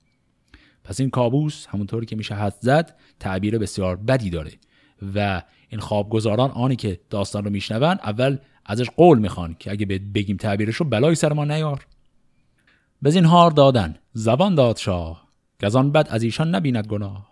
پس 0.85 1.01
این 1.01 1.11
کابوس 1.11 1.67
همونطوری 1.67 2.07
که 2.07 2.17
میشه 2.17 2.35
حد 2.35 2.55
زد 2.61 2.97
تعبیر 3.21 3.59
بسیار 3.59 3.97
بدی 3.97 4.31
داره 4.31 4.53
و 5.15 5.43
این 5.69 5.81
خوابگزاران 5.81 6.51
آنی 6.51 6.77
که 6.77 7.01
داستان 7.11 7.45
رو 7.45 7.51
میشنون 7.51 7.99
اول 8.03 8.39
ازش 8.67 8.91
قول 8.91 9.19
می‌خوان 9.19 9.57
که 9.59 9.71
اگه 9.71 9.87
بگیم 9.87 10.37
تعبیرش 10.37 10.77
رو 10.77 10.87
بلای 10.87 11.15
سر 11.15 11.33
ما 11.33 11.45
نیار. 11.45 11.87
این 13.05 13.25
هار 13.25 13.51
دادن. 13.51 13.97
زبان 14.13 14.55
داد 14.55 14.77
شاه. 14.77 15.29
گزان 15.63 15.93
بد 15.93 16.09
از 16.11 16.23
ایشان 16.23 16.55
نبیند 16.55 16.87
گناه. 16.87 17.31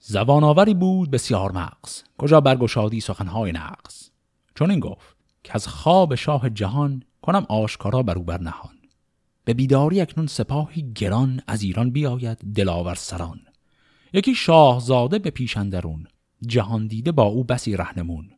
زبان 0.00 0.44
آوری 0.44 0.74
بود 0.74 1.10
بسیار 1.10 1.52
مغز. 1.52 2.02
کجا 2.18 2.40
برگشادی 2.40 3.00
سخنهای 3.00 3.52
نقص 3.52 4.10
چون 4.54 4.70
این 4.70 4.80
گفت 4.80 5.16
که 5.44 5.52
از 5.54 5.68
خواب 5.68 6.14
شاه 6.14 6.50
جهان 6.50 7.02
کنم 7.22 7.46
آشکارا 7.48 8.02
بر 8.02 8.18
او 8.18 8.24
بر 8.24 8.40
نهان 8.40 8.78
به 9.48 9.54
بیداری 9.54 10.00
اکنون 10.00 10.26
سپاهی 10.26 10.92
گران 10.94 11.40
از 11.46 11.62
ایران 11.62 11.90
بیاید 11.90 12.38
دلاور 12.54 12.94
سران. 12.94 13.40
یکی 14.12 14.34
شاهزاده 14.34 15.18
به 15.18 15.30
پیشندرون 15.30 16.06
جهان 16.46 16.86
دیده 16.86 17.12
با 17.12 17.22
او 17.22 17.44
بسی 17.44 17.76
رهنمون. 17.76 18.30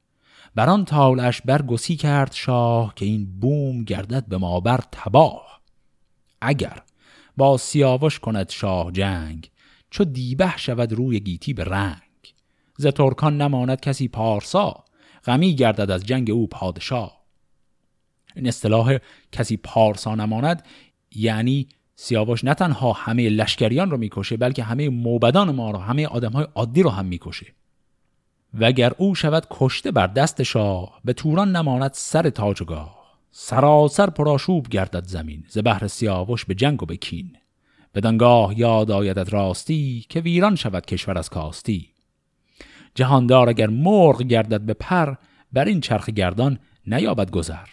بران 0.55 0.85
تالش 0.85 1.41
برگسی 1.43 1.97
کرد 1.97 2.33
شاه 2.33 2.95
که 2.95 3.05
این 3.05 3.41
بوم 3.41 3.85
گردد 3.85 4.27
به 4.27 4.39
ما 4.39 4.61
بر 4.61 4.81
تباه. 4.93 5.61
اگر 6.41 6.83
با 7.37 7.57
سیاوش 7.57 8.19
کند 8.19 8.51
شاه 8.51 8.93
جنگ 8.93 9.51
چو 9.91 10.05
دیبه 10.05 10.57
شود 10.57 10.93
روی 10.93 11.21
گیتی 11.21 11.53
به 11.53 11.65
رنگ. 11.65 12.35
ز 12.77 12.87
ترکان 12.87 13.41
نماند 13.43 13.81
کسی 13.81 14.09
پارسا 14.09 14.85
غمی 15.25 15.55
گردد 15.55 15.91
از 15.91 16.05
جنگ 16.05 16.31
او 16.31 16.47
پادشاه. 16.47 17.20
این 18.37 18.49
اصطلاح 18.49 18.99
کسی 19.33 19.57
پارسا 19.57 20.15
نماند 20.15 20.65
یعنی 21.15 21.69
سیاوش 21.95 22.45
نه 22.45 22.55
تنها 22.55 22.93
همه 22.93 23.29
لشکریان 23.29 23.91
رو 23.91 23.97
می‌کشه 23.97 24.37
بلکه 24.37 24.63
همه 24.63 24.89
موبدان 24.89 25.51
ما 25.55 25.71
رو 25.71 25.79
همه 25.79 26.07
آدم 26.07 26.33
های 26.33 26.47
عادی 26.55 26.83
رو 26.83 26.91
هم 26.91 27.07
می‌کشه. 27.07 27.47
وگر 28.59 28.93
او 28.99 29.15
شود 29.15 29.47
کشته 29.51 29.91
بر 29.91 30.07
دست 30.07 30.43
شاه 30.43 31.01
به 31.05 31.13
توران 31.13 31.57
نماند 31.57 31.91
سر 31.95 32.31
تاجگاه. 32.31 33.01
سراسر 33.31 34.11
پراشوب 34.11 34.69
گردد 34.69 35.05
زمین 35.05 35.45
ز 35.49 35.59
بهر 35.59 35.87
سیاوش 35.87 36.45
به 36.45 36.55
جنگ 36.55 36.83
و 36.83 36.87
به 36.87 36.97
کین. 36.97 37.37
بدانگاه 37.95 38.59
یاد 38.59 38.91
آیدت 38.91 39.33
راستی 39.33 40.07
که 40.09 40.21
ویران 40.21 40.55
شود 40.55 40.87
کشور 40.87 41.19
از 41.19 41.29
کاستی. 41.29 41.89
جهاندار 42.95 43.49
اگر 43.49 43.67
مرغ 43.67 44.23
گردد 44.23 44.61
به 44.61 44.75
پر 44.75 45.15
بر 45.53 45.65
این 45.65 45.81
چرخ 45.81 46.09
گردان 46.09 46.59
نیابد 46.87 47.31
گذر. 47.31 47.67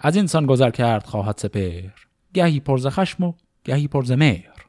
از 0.00 0.16
اینسان 0.16 0.46
گذر 0.46 0.70
کرد 0.70 1.06
خواهد 1.06 1.38
سپر 1.38 1.90
گهی 2.34 2.60
پرز 2.60 2.86
خشم 2.86 3.24
و 3.24 3.32
گهی 3.64 3.88
پرز 3.88 4.12
مهر. 4.12 4.66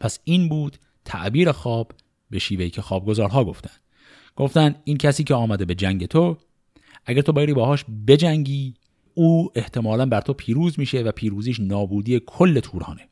پس 0.00 0.18
این 0.24 0.48
بود 0.48 0.76
تعبیر 1.04 1.52
خواب 1.52 1.92
به 2.30 2.38
شیوهی 2.38 2.70
که 2.70 2.82
خوابگزارها 2.82 3.44
گفتن 3.44 3.70
گفتن 4.36 4.74
این 4.84 4.96
کسی 4.96 5.24
که 5.24 5.34
آمده 5.34 5.64
به 5.64 5.74
جنگ 5.74 6.06
تو 6.06 6.36
اگر 7.06 7.22
تو 7.22 7.32
بایری 7.32 7.54
باهاش 7.54 7.84
بجنگی 8.06 8.74
او 9.14 9.50
احتمالا 9.54 10.06
بر 10.06 10.20
تو 10.20 10.32
پیروز 10.32 10.78
میشه 10.78 11.02
و 11.02 11.12
پیروزیش 11.12 11.60
نابودی 11.60 12.20
کل 12.26 12.60
تورانه 12.60 13.08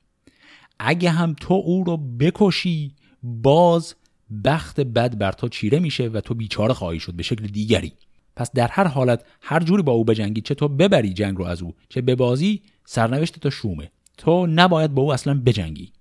اگه 0.79 1.11
هم 1.11 1.35
تو 1.41 1.55
او 1.55 1.85
رو 1.85 1.97
بکشی 1.97 2.95
باز 3.23 3.95
بخت 4.45 4.81
بد 4.81 5.19
بر 5.19 5.33
تو 5.33 5.49
چیره 5.49 5.79
میشه 5.79 6.09
و 6.09 6.21
تو 6.21 6.35
بیچاره 6.35 6.75
خواهی 6.75 7.01
شد 7.01 7.15
به 7.15 7.23
شکل 7.23 7.47
دیگری. 7.47 7.93
پس 8.37 8.53
در 8.53 8.69
هر 8.69 8.87
حالت 8.87 9.25
هر 9.43 9.61
جوری 9.61 9.83
با 9.83 9.93
او 9.93 10.05
بجنگی 10.05 10.41
چه 10.41 10.55
تو 10.55 10.69
ببری 10.69 11.13
جنگ 11.13 11.39
رو 11.39 11.45
از 11.45 11.63
او 11.63 11.75
چه 11.89 12.01
به 12.01 12.15
بازی 12.15 12.63
سرنوشت 12.85 13.39
تو 13.39 13.51
شومه. 13.51 13.91
تو 14.17 14.47
نباید 14.47 14.95
با 14.95 15.03
او 15.03 15.13
اصلا 15.13 15.41
بجنگی. 15.47 15.93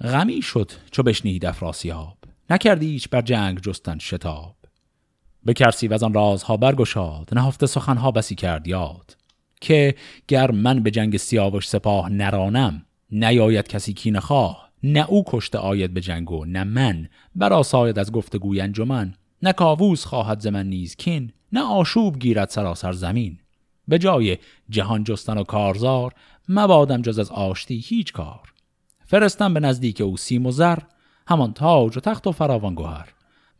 غمی 0.00 0.42
شد 0.42 0.70
چو 0.90 1.02
بشنید 1.02 1.46
افراسیاب. 1.46 2.18
نکردی 2.50 2.86
هیچ 2.86 3.08
بر 3.08 3.22
جنگ 3.22 3.60
جستن 3.60 3.98
شتاب. 3.98 4.56
به 5.44 5.54
کرسی 5.54 5.88
و 5.88 5.94
از 5.94 6.02
آن 6.02 6.14
رازها 6.14 6.56
برگشاد 6.56 7.28
نهفته 7.32 7.66
سخنها 7.66 8.10
بسی 8.10 8.34
کرد 8.34 8.68
یاد. 8.68 9.16
که 9.60 9.94
گر 10.28 10.50
من 10.50 10.82
به 10.82 10.90
جنگ 10.90 11.16
سیاوش 11.16 11.68
سپاه 11.68 12.08
نرانم 12.08 12.86
نیاید 13.10 13.68
کسی 13.68 13.92
کی 13.92 14.10
نخواه 14.10 14.70
نه 14.82 15.06
او 15.08 15.24
کشته 15.26 15.58
آید 15.58 15.94
به 15.94 16.00
جنگ 16.00 16.30
و 16.30 16.44
نه 16.44 16.64
من. 16.64 17.08
برا 17.34 17.62
ساید 17.62 17.98
از 17.98 18.12
گفتگوی 18.12 18.60
انجمن. 18.60 19.14
نه 19.42 19.52
کاووس 19.52 20.04
خواهد 20.04 20.40
زمن 20.40 20.66
نیز 20.66 20.96
کین 20.96 21.32
نه 21.52 21.62
آشوب 21.62 22.18
گیرد 22.18 22.48
سراسر 22.48 22.92
زمین. 22.92 23.38
به 23.88 23.98
جای 23.98 24.38
جهان 24.70 25.04
جستن 25.04 25.38
و 25.38 25.44
کارزار 25.44 26.14
مبادم 26.48 27.02
جز 27.02 27.18
از 27.18 27.30
آشتی 27.30 27.78
هیچ 27.78 28.12
کار. 28.12 28.52
فرستم 29.06 29.54
به 29.54 29.60
نزدیک 29.60 30.00
او 30.00 30.16
سیم 30.16 30.46
و 30.46 30.50
زر 30.50 30.78
همان 31.26 31.52
تاج 31.52 31.96
و 31.96 32.00
تخت 32.00 32.26
و 32.26 32.32
فراوان 32.32 32.74
گوهر 32.74 33.08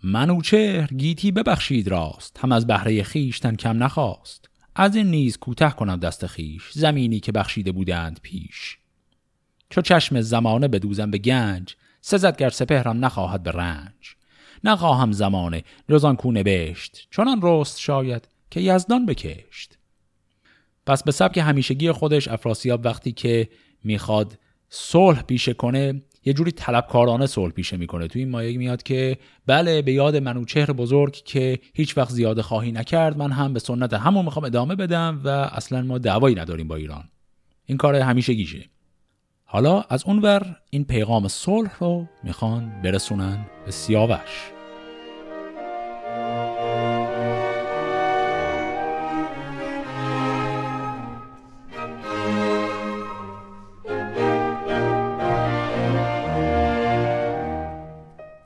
منوچهر 0.03 0.87
گیتی 0.87 1.33
ببخشید 1.33 1.89
راست 1.89 2.41
هم 2.41 2.53
از 2.53 2.67
بهره 2.67 3.03
خیشتن 3.03 3.55
کم 3.55 3.83
نخواست. 3.83 4.49
از 4.77 4.97
این 4.97 5.07
نیز 5.07 5.39
کوته 5.39 5.71
کنم 5.71 5.97
دست 5.97 6.27
خیش 6.27 6.71
زمینی 6.73 7.21
که 7.21 7.33
بخشیده 7.33 7.73
بودند 7.73 8.21
پیش. 8.23 8.79
چو 9.71 9.81
چشم 9.81 10.21
زمانه 10.21 10.69
بدوزم 10.69 11.11
به 11.11 11.19
گنج 11.19 11.77
سزدگر 12.01 12.51
سپهرم 12.51 13.05
نخواهد 13.05 13.43
به 13.43 13.51
رنج. 13.51 14.17
نخواهم 14.65 15.13
زمانه 15.13 15.65
جز 15.91 16.05
آن 16.05 16.17
کونه 16.17 16.43
بشت 16.43 17.09
چنان 17.11 17.41
رست 17.43 17.81
شاید 17.81 18.29
که 18.51 18.61
یزدان 18.61 19.07
بکشت. 19.07 19.79
پس 20.87 21.03
به 21.03 21.13
سبک 21.13 21.39
همیشگی 21.39 21.93
خودش 21.93 22.29
افراسیاب 22.29 22.85
وقتی 22.85 23.13
که 23.13 23.49
می‌خواد 23.85 24.39
صلح 24.69 25.23
پیشه 25.23 25.55
کنه 25.55 26.03
یه 26.25 26.33
جوری 26.33 26.53
طلبکارانه 26.53 27.27
صلح 27.27 27.53
پیشه 27.53 27.77
می‌کنه. 27.77 28.09
تو 28.09 28.19
این 28.19 28.31
مایه 28.31 28.59
میاد 28.59 28.83
که 28.83 29.19
بله 29.47 29.83
به 29.83 29.93
یاد 29.93 30.17
منوچهر 30.17 30.73
بزرگ 30.73 31.13
که 31.13 31.59
هیچ 31.75 31.99
وقت 31.99 32.11
زیاده 32.11 32.43
خواهی 32.43 32.73
نکرد 32.73 33.17
من 33.17 33.33
هم 33.33 33.53
به 33.53 33.61
سنت 33.61 33.93
همون 33.93 34.25
می‌خوام 34.25 34.45
ادامه 34.45 34.75
بدم 34.75 35.21
و 35.25 35.29
اصلا 35.29 35.83
ما 35.83 35.99
دعوایی 35.99 36.35
نداریم 36.35 36.69
با 36.69 36.77
ایران. 36.77 37.05
این 37.67 37.79
کار 37.79 37.97
همیشه 37.97 38.35
گیشه 38.35 38.65
حالا 39.51 39.85
از 39.89 40.05
اونور 40.07 40.57
این 40.71 40.85
پیغام 40.85 41.29
صلح 41.29 41.79
رو 41.79 42.07
می‌خوان 42.25 42.83
برسونن 42.83 43.47
به 43.65 43.71
سیاوش. 43.71 44.51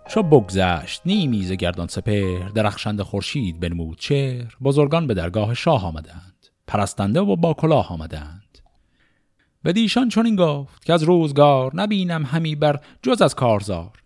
چو 0.08 0.22
بگذشت 0.22 1.02
نیمی 1.06 1.42
ز 1.42 1.52
گردان 1.52 1.86
سپهر 1.86 2.48
درخشند 2.48 3.02
خورشید 3.02 3.60
بنمود 3.60 3.98
چهر 3.98 4.56
بزرگان 4.62 5.06
به 5.06 5.14
درگاه 5.14 5.54
شاه 5.54 5.86
آمدند 5.86 6.46
پرستنده 6.66 7.20
و 7.20 7.36
با 7.36 7.54
کلاه 7.54 7.92
آمدند. 7.92 8.41
به 9.62 9.72
دیشان 9.72 10.08
چنین 10.08 10.36
گفت 10.36 10.84
که 10.84 10.92
از 10.92 11.02
روزگار 11.02 11.70
نبینم 11.74 12.24
همی 12.24 12.54
بر 12.54 12.80
جز 13.02 13.22
از 13.22 13.34
کارزار. 13.34 14.02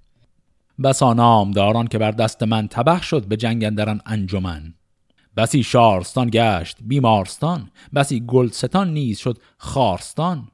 بسا 0.82 1.14
نامداران 1.14 1.86
که 1.86 1.98
بر 1.98 2.10
دست 2.10 2.42
من 2.42 2.68
تبه 2.68 3.02
شد 3.02 3.26
به 3.26 3.36
جنگ 3.36 3.64
اندران 3.64 4.00
انجمن. 4.06 4.74
بسی 5.36 5.62
شارستان 5.62 6.30
گشت 6.32 6.76
بیمارستان 6.80 7.70
بسی 7.94 8.26
گلستان 8.26 8.92
نیز 8.92 9.18
شد 9.18 9.38
خارستان. 9.58 10.48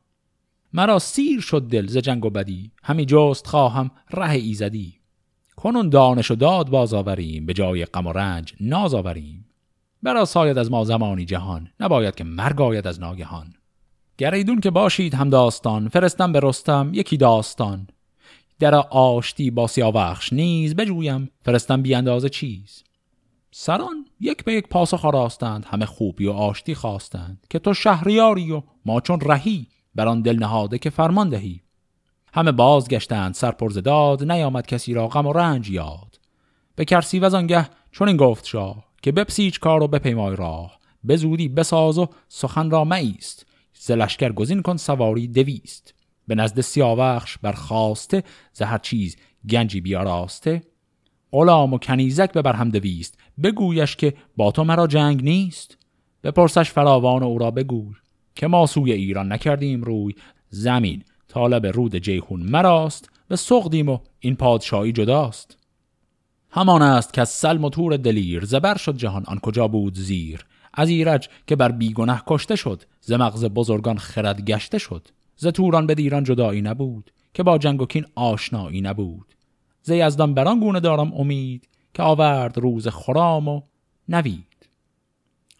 مرا 0.72 0.98
سیر 0.98 1.40
شد 1.40 1.62
دل 1.62 1.86
ز 1.86 1.96
جنگ 1.96 2.24
و 2.24 2.30
بدی 2.30 2.72
همی 2.82 3.06
جست 3.08 3.46
خواهم 3.46 3.90
ره 4.10 4.30
ایزدی. 4.30 4.94
کنون 5.56 5.88
دانش 5.88 6.30
و 6.30 6.34
داد 6.34 6.70
باز 6.70 6.94
آوریم 6.94 7.46
به 7.46 7.52
جای 7.52 7.84
غم 7.84 8.06
و 8.06 8.12
رنج 8.12 8.54
ناز 8.60 8.94
آوریم. 8.94 9.46
برا 10.02 10.24
ساید 10.24 10.58
از 10.58 10.70
ما 10.70 10.84
زمانی 10.84 11.24
جهان 11.24 11.68
نباید 11.80 12.14
که 12.14 12.24
مرگ 12.24 12.60
آید 12.60 12.86
از 12.86 13.00
ناگهان. 13.00 13.54
گریدون 14.22 14.60
که 14.60 14.70
باشید 14.70 15.14
هم 15.14 15.30
داستان 15.30 15.88
فرستم 15.88 16.32
به 16.32 16.40
رستم 16.40 16.90
یکی 16.94 17.16
داستان. 17.16 17.86
در 18.58 18.74
آشتی 18.74 19.50
با 19.50 19.66
سیاوخش 19.66 20.32
نیز 20.32 20.76
بجویم 20.76 21.30
فرستم 21.44 21.82
بی 21.82 21.94
اندازه 21.94 22.28
چیز. 22.28 22.84
سران 23.50 24.06
یک 24.20 24.44
به 24.44 24.54
یک 24.54 24.68
پاسخ 24.68 25.04
آراستند 25.04 25.64
همه 25.64 25.86
خوبی 25.86 26.26
و 26.26 26.32
آشتی 26.32 26.74
خواستند 26.74 27.46
که 27.50 27.58
تو 27.58 27.74
شهریاری 27.74 28.52
و 28.52 28.62
ما 28.84 29.00
چون 29.00 29.20
رهی 29.20 29.66
بر 29.94 30.08
آن 30.08 30.22
دل 30.22 30.38
نهاده 30.38 30.78
که 30.78 30.90
فرمان 30.90 31.28
دهی. 31.28 31.60
همه 32.34 32.52
بازگشتند 32.52 33.34
سرپرز 33.34 33.78
داد 33.78 34.30
نیامد 34.32 34.66
کسی 34.66 34.94
را 34.94 35.08
غم 35.08 35.26
و 35.26 35.32
رنج 35.32 35.70
یاد. 35.70 36.20
به 36.76 36.84
کرسی 36.84 37.18
و 37.18 37.36
آنگه 37.36 37.68
چون 37.90 38.08
این 38.08 38.16
گفت 38.16 38.46
شاه 38.46 38.84
که 39.02 39.12
بپسیج 39.12 39.58
کار 39.58 39.82
و 39.82 39.88
بپیمای 39.88 40.36
راه. 40.36 40.78
به 41.04 41.16
زودی 41.16 41.48
بساز 41.48 41.98
و 41.98 42.08
سخن 42.28 42.70
را 42.70 42.84
مایست 42.84 43.51
ز 43.84 43.90
لشکر 43.90 44.32
گزین 44.32 44.62
کن 44.62 44.76
سواری 44.76 45.28
دویست. 45.28 45.94
به 46.28 46.34
نزد 46.34 46.60
سیاوخش 46.60 47.38
برخواسته 47.38 48.22
ز 48.52 48.62
هر 48.62 48.78
چیز 48.78 49.16
گنجی 49.50 49.80
بیاراسته. 49.80 50.62
غلام 51.32 51.72
و 51.72 51.78
کنیزک 51.78 52.32
ببر 52.32 52.52
هم 52.52 52.68
دویست. 52.68 53.18
بگویش 53.42 53.96
که 53.96 54.14
با 54.36 54.50
تو 54.50 54.64
مرا 54.64 54.86
جنگ 54.86 55.24
نیست. 55.24 55.78
بپرسش 56.24 56.70
فراوان 56.70 57.22
او 57.22 57.38
را 57.38 57.50
بگوی 57.50 57.94
که 58.34 58.46
ما 58.46 58.66
سوی 58.66 58.92
ایران 58.92 59.32
نکردیم 59.32 59.82
روی. 59.82 60.14
زمین 60.48 61.04
طالب 61.28 61.66
رود 61.66 61.96
جیهون 61.96 62.42
مراست. 62.42 63.10
و 63.30 63.36
سقدیم 63.36 63.88
و 63.88 63.98
این 64.20 64.36
پادشاهی 64.36 64.92
جداست. 64.92 65.56
همان 66.50 66.82
است 66.82 67.12
که 67.12 67.20
از 67.20 67.28
سلم 67.28 67.64
و 67.64 67.70
تور 67.70 67.96
دلیر 67.96 68.44
زبر 68.44 68.76
شد 68.76 68.96
جهان. 68.96 69.24
آن 69.26 69.38
کجا 69.38 69.68
بود 69.68 69.94
زیر؟ 69.94 70.46
از 70.74 70.88
ایرج 70.88 71.28
که 71.46 71.56
بر 71.56 71.72
بیگنه 71.72 72.22
کشته 72.26 72.56
شد 72.56 72.82
ز 73.00 73.12
مغز 73.12 73.44
بزرگان 73.44 73.98
خرد 73.98 74.44
گشته 74.44 74.78
شد. 74.78 75.08
ز 75.36 75.46
توران 75.46 75.86
به 75.86 75.94
دیران 75.94 76.24
جدایی 76.24 76.62
نبود 76.62 77.10
که 77.34 77.42
با 77.42 77.58
جنگ 77.58 77.82
و 77.82 77.86
کین 77.86 78.06
آشنایی 78.14 78.80
نبود. 78.80 79.34
ز 79.82 79.90
یزدان 79.90 80.34
بران 80.34 80.60
گونه 80.60 80.80
دارم 80.80 81.14
امید 81.14 81.68
که 81.94 82.02
آورد 82.02 82.58
روز 82.58 82.88
خرام 82.88 83.48
و 83.48 83.62
نوید. 84.08 84.66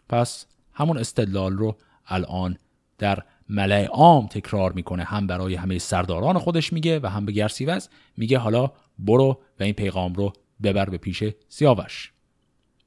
پس 0.09 0.47
همون 0.73 0.99
استدلال 0.99 1.53
رو 1.53 1.77
الان 2.07 2.57
در 2.99 3.23
ملع 3.49 3.85
عام 3.87 4.27
تکرار 4.27 4.73
می‌کنه. 4.73 5.05
هم 5.05 5.27
برای 5.27 5.55
همه 5.55 5.79
سرداران 5.79 6.39
خودش 6.39 6.73
میگه 6.73 7.01
و 7.03 7.07
هم 7.07 7.27
به 7.27 7.33
گرسیوز 7.33 7.89
میگه 8.17 8.39
حالا 8.39 8.71
برو 8.99 9.41
و 9.61 9.63
این 9.63 9.73
پیغام 9.73 10.15
رو 10.15 10.33
ببر 10.63 10.85
به 10.91 10.99
پیش 10.99 11.25
سیاوش. 11.49 12.12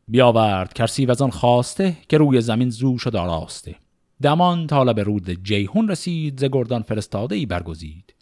بیاورد 0.07 0.73
کرسی 0.73 1.05
وزان 1.05 1.29
خواسته 1.29 1.97
که 2.09 2.17
روی 2.17 2.41
زمین 2.41 2.69
زو 2.69 2.97
شد 2.97 3.15
آراسته. 3.15 3.75
دمان 4.21 4.67
طالب 4.67 4.99
رود 4.99 5.43
جیهون 5.43 5.87
رسید 5.87 6.39
ز 6.39 6.43
گردان 6.43 6.81
فرستاده 6.81 7.35
ای 7.35 7.45
برگزید. 7.45 8.15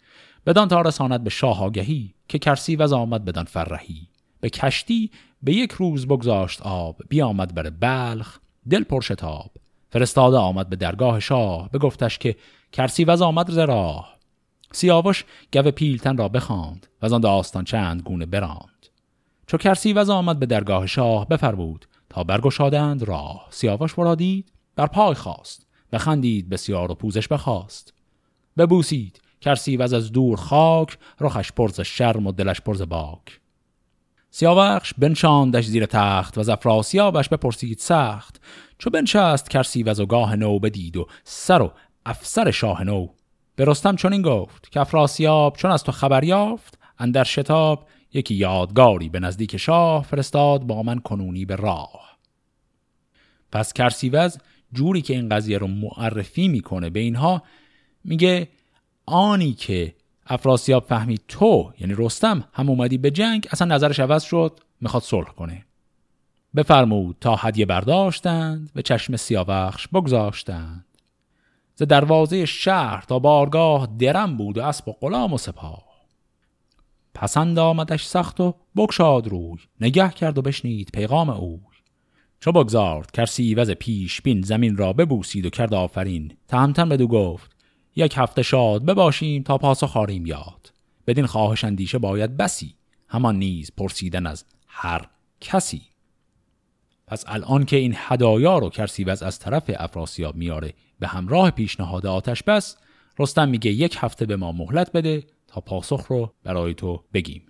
بدان 0.46 0.68
تا 0.68 0.80
رساند 0.80 1.24
به 1.24 1.30
شاه 1.30 1.62
آگهی 1.62 2.14
که 2.28 2.38
کرسی 2.38 2.76
وز 2.76 2.92
آمد 2.92 3.24
بدان 3.24 3.44
فرهی. 3.44 4.08
به 4.40 4.50
کشتی 4.50 5.10
به 5.42 5.52
یک 5.52 5.72
روز 5.72 6.06
بگذاشت 6.06 6.62
آب 6.62 7.02
بیامد 7.08 7.54
بر 7.54 7.70
بلخ 7.70 8.38
دل 8.70 8.84
پرشتاب 8.84 9.50
فرستاده 9.90 10.36
آمد 10.36 10.68
به 10.68 10.76
درگاه 10.76 11.20
شاه 11.20 11.70
بگفتش 11.70 12.18
که 12.18 12.36
کرسی 12.72 13.04
وز 13.04 13.22
آمد 13.22 13.50
ز 13.50 13.58
راه. 13.58 14.14
سیاوش 14.72 15.24
گو 15.52 15.70
پیلتن 15.70 16.16
را 16.16 16.28
بخواند 16.28 16.86
و 17.02 17.14
آن 17.14 17.20
داستان 17.20 17.64
چند 17.64 18.02
گونه 18.02 18.26
براند. 18.26 18.73
چو 19.46 19.56
کرسی 19.56 19.92
وز 19.92 20.10
آمد 20.10 20.38
به 20.38 20.46
درگاه 20.46 20.86
شاه 20.86 21.28
بفرمود 21.28 21.86
تا 22.10 22.24
برگشادند 22.24 23.02
راه. 23.02 23.46
سیاوش 23.50 23.98
ورا 23.98 24.14
دید 24.14 24.52
بر 24.76 24.86
پای 24.86 25.14
خواست 25.14 25.66
بخندید 25.92 26.48
بسیار 26.48 26.90
و 26.90 26.94
پوزش 26.94 27.28
بخواست. 27.28 27.94
ببوسید 28.58 29.20
کرسی 29.40 29.76
وز 29.76 29.92
از 29.92 30.12
دور 30.12 30.36
خاک 30.36 30.98
رخش 31.20 31.52
پرز 31.52 31.80
شرم 31.80 32.26
و 32.26 32.32
دلش 32.32 32.60
پرز 32.60 32.82
باک. 32.82 33.40
سیاوخش 34.30 34.94
بنشاندش 34.98 35.64
زیر 35.64 35.86
تخت 35.86 36.38
و 36.38 36.42
زفراسیابش 36.42 37.28
بپرسید 37.28 37.78
سخت 37.78 38.40
چو 38.78 38.90
بنشست 38.90 39.50
کرسی 39.50 39.82
و 39.82 39.94
زگاه 39.94 40.36
نو 40.36 40.58
بدید 40.58 40.96
و 40.96 41.06
سر 41.24 41.62
و 41.62 41.72
افسر 42.06 42.50
شاه 42.50 42.84
نو. 42.84 43.08
به 43.56 43.64
رستم 43.64 43.96
چون 43.96 44.12
این 44.12 44.22
گفت 44.22 44.72
که 44.72 44.80
افراسیاب 44.80 45.56
چون 45.56 45.70
از 45.70 45.84
تو 45.84 45.92
خبر 45.92 46.24
یافت 46.24 46.78
اندر 46.98 47.24
شتاب 47.24 47.86
یکی 48.14 48.34
یادگاری 48.34 49.08
به 49.08 49.20
نزدیک 49.20 49.56
شاه 49.56 50.02
فرستاد 50.02 50.62
با 50.62 50.82
من 50.82 50.98
کنونی 50.98 51.44
به 51.44 51.56
راه. 51.56 52.18
پس 53.52 53.72
کرسیوز 53.72 54.38
جوری 54.72 55.02
که 55.02 55.14
این 55.14 55.28
قضیه 55.28 55.58
رو 55.58 55.66
معرفی 55.66 56.48
می‌کنه 56.48 56.90
به 56.90 57.00
اینها 57.00 57.42
میگه 58.04 58.48
آنی 59.06 59.52
که 59.52 59.94
افراسیاب 60.26 60.84
فهمید 60.84 61.20
تو 61.28 61.72
یعنی 61.80 61.94
رستم 61.98 62.44
هم 62.52 62.70
اومدی 62.70 62.98
به 62.98 63.10
جنگ 63.10 63.48
اصلا 63.50 63.74
نظرش 63.74 64.00
عوض 64.00 64.22
شد 64.22 64.60
می‌خواد 64.80 65.02
صلح 65.02 65.28
کنه. 65.28 65.64
بفرمود 66.56 67.16
تا 67.20 67.36
هدیه 67.36 67.66
برداشتند 67.66 68.70
به 68.74 68.82
چشم 68.82 69.16
سیاوخش 69.16 69.88
بگذاشتند. 69.88 70.84
ز 71.74 71.82
دروازه 71.82 72.46
شهر 72.46 73.04
تا 73.08 73.18
بارگاه 73.18 73.88
درم 73.98 74.36
بود 74.36 74.58
و 74.58 74.62
اسب 74.62 74.88
و 74.88 74.92
غلام 74.92 75.32
و 75.32 75.38
سپاه. 75.38 75.83
پسند 77.14 77.58
آمدش 77.58 78.04
سخت 78.04 78.40
و 78.40 78.54
بگشاد 78.76 79.28
روی 79.28 79.58
نگه 79.80 80.08
کرد 80.08 80.38
و 80.38 80.42
بشنید 80.42 80.90
پیغام 80.94 81.30
اوی. 81.30 81.60
چو 82.40 82.52
بگذارد 82.52 83.10
کرسی 83.10 83.54
وز 83.54 83.70
پیش 83.70 84.22
بین 84.22 84.42
زمین 84.42 84.76
را 84.76 84.92
ببوسید 84.92 85.46
و 85.46 85.50
کرد 85.50 85.74
آفرین. 85.74 86.36
تهمتن 86.48 86.88
بدو 86.88 87.06
گفت 87.06 87.56
یک 87.96 88.14
هفته 88.16 88.42
شاد 88.42 88.84
بباشیم 88.84 89.42
تا 89.42 89.58
پاسخ 89.58 89.90
خاریم 89.90 90.26
یاد. 90.26 90.72
بدین 91.06 91.26
خواهش 91.26 91.64
اندیشه 91.64 91.98
باید 91.98 92.36
بسی 92.36 92.74
همان 93.08 93.36
نیز 93.36 93.72
پرسیدن 93.76 94.26
از 94.26 94.44
هر 94.66 95.08
کسی. 95.40 95.82
پس 97.06 97.24
الان 97.26 97.64
که 97.64 97.76
این 97.76 97.94
هدایا 97.96 98.58
رو 98.58 98.70
کرسیوز 98.70 99.22
از 99.22 99.38
طرف 99.38 99.70
افراسیاب 99.76 100.36
میاره 100.36 100.74
به 100.98 101.06
همراه 101.06 101.50
پیشنهاد 101.50 102.06
آتش 102.06 102.42
بس 102.42 102.76
رستم 103.18 103.48
میگه 103.48 103.70
یک 103.70 103.96
هفته 104.00 104.26
به 104.26 104.36
ما 104.36 104.52
مهلت 104.52 104.92
بده 104.92 105.24
تا 105.54 105.60
پاسخ 105.60 106.06
رو 106.06 106.34
برای 106.44 106.74
تو 106.74 107.04
بگیم. 107.12 107.42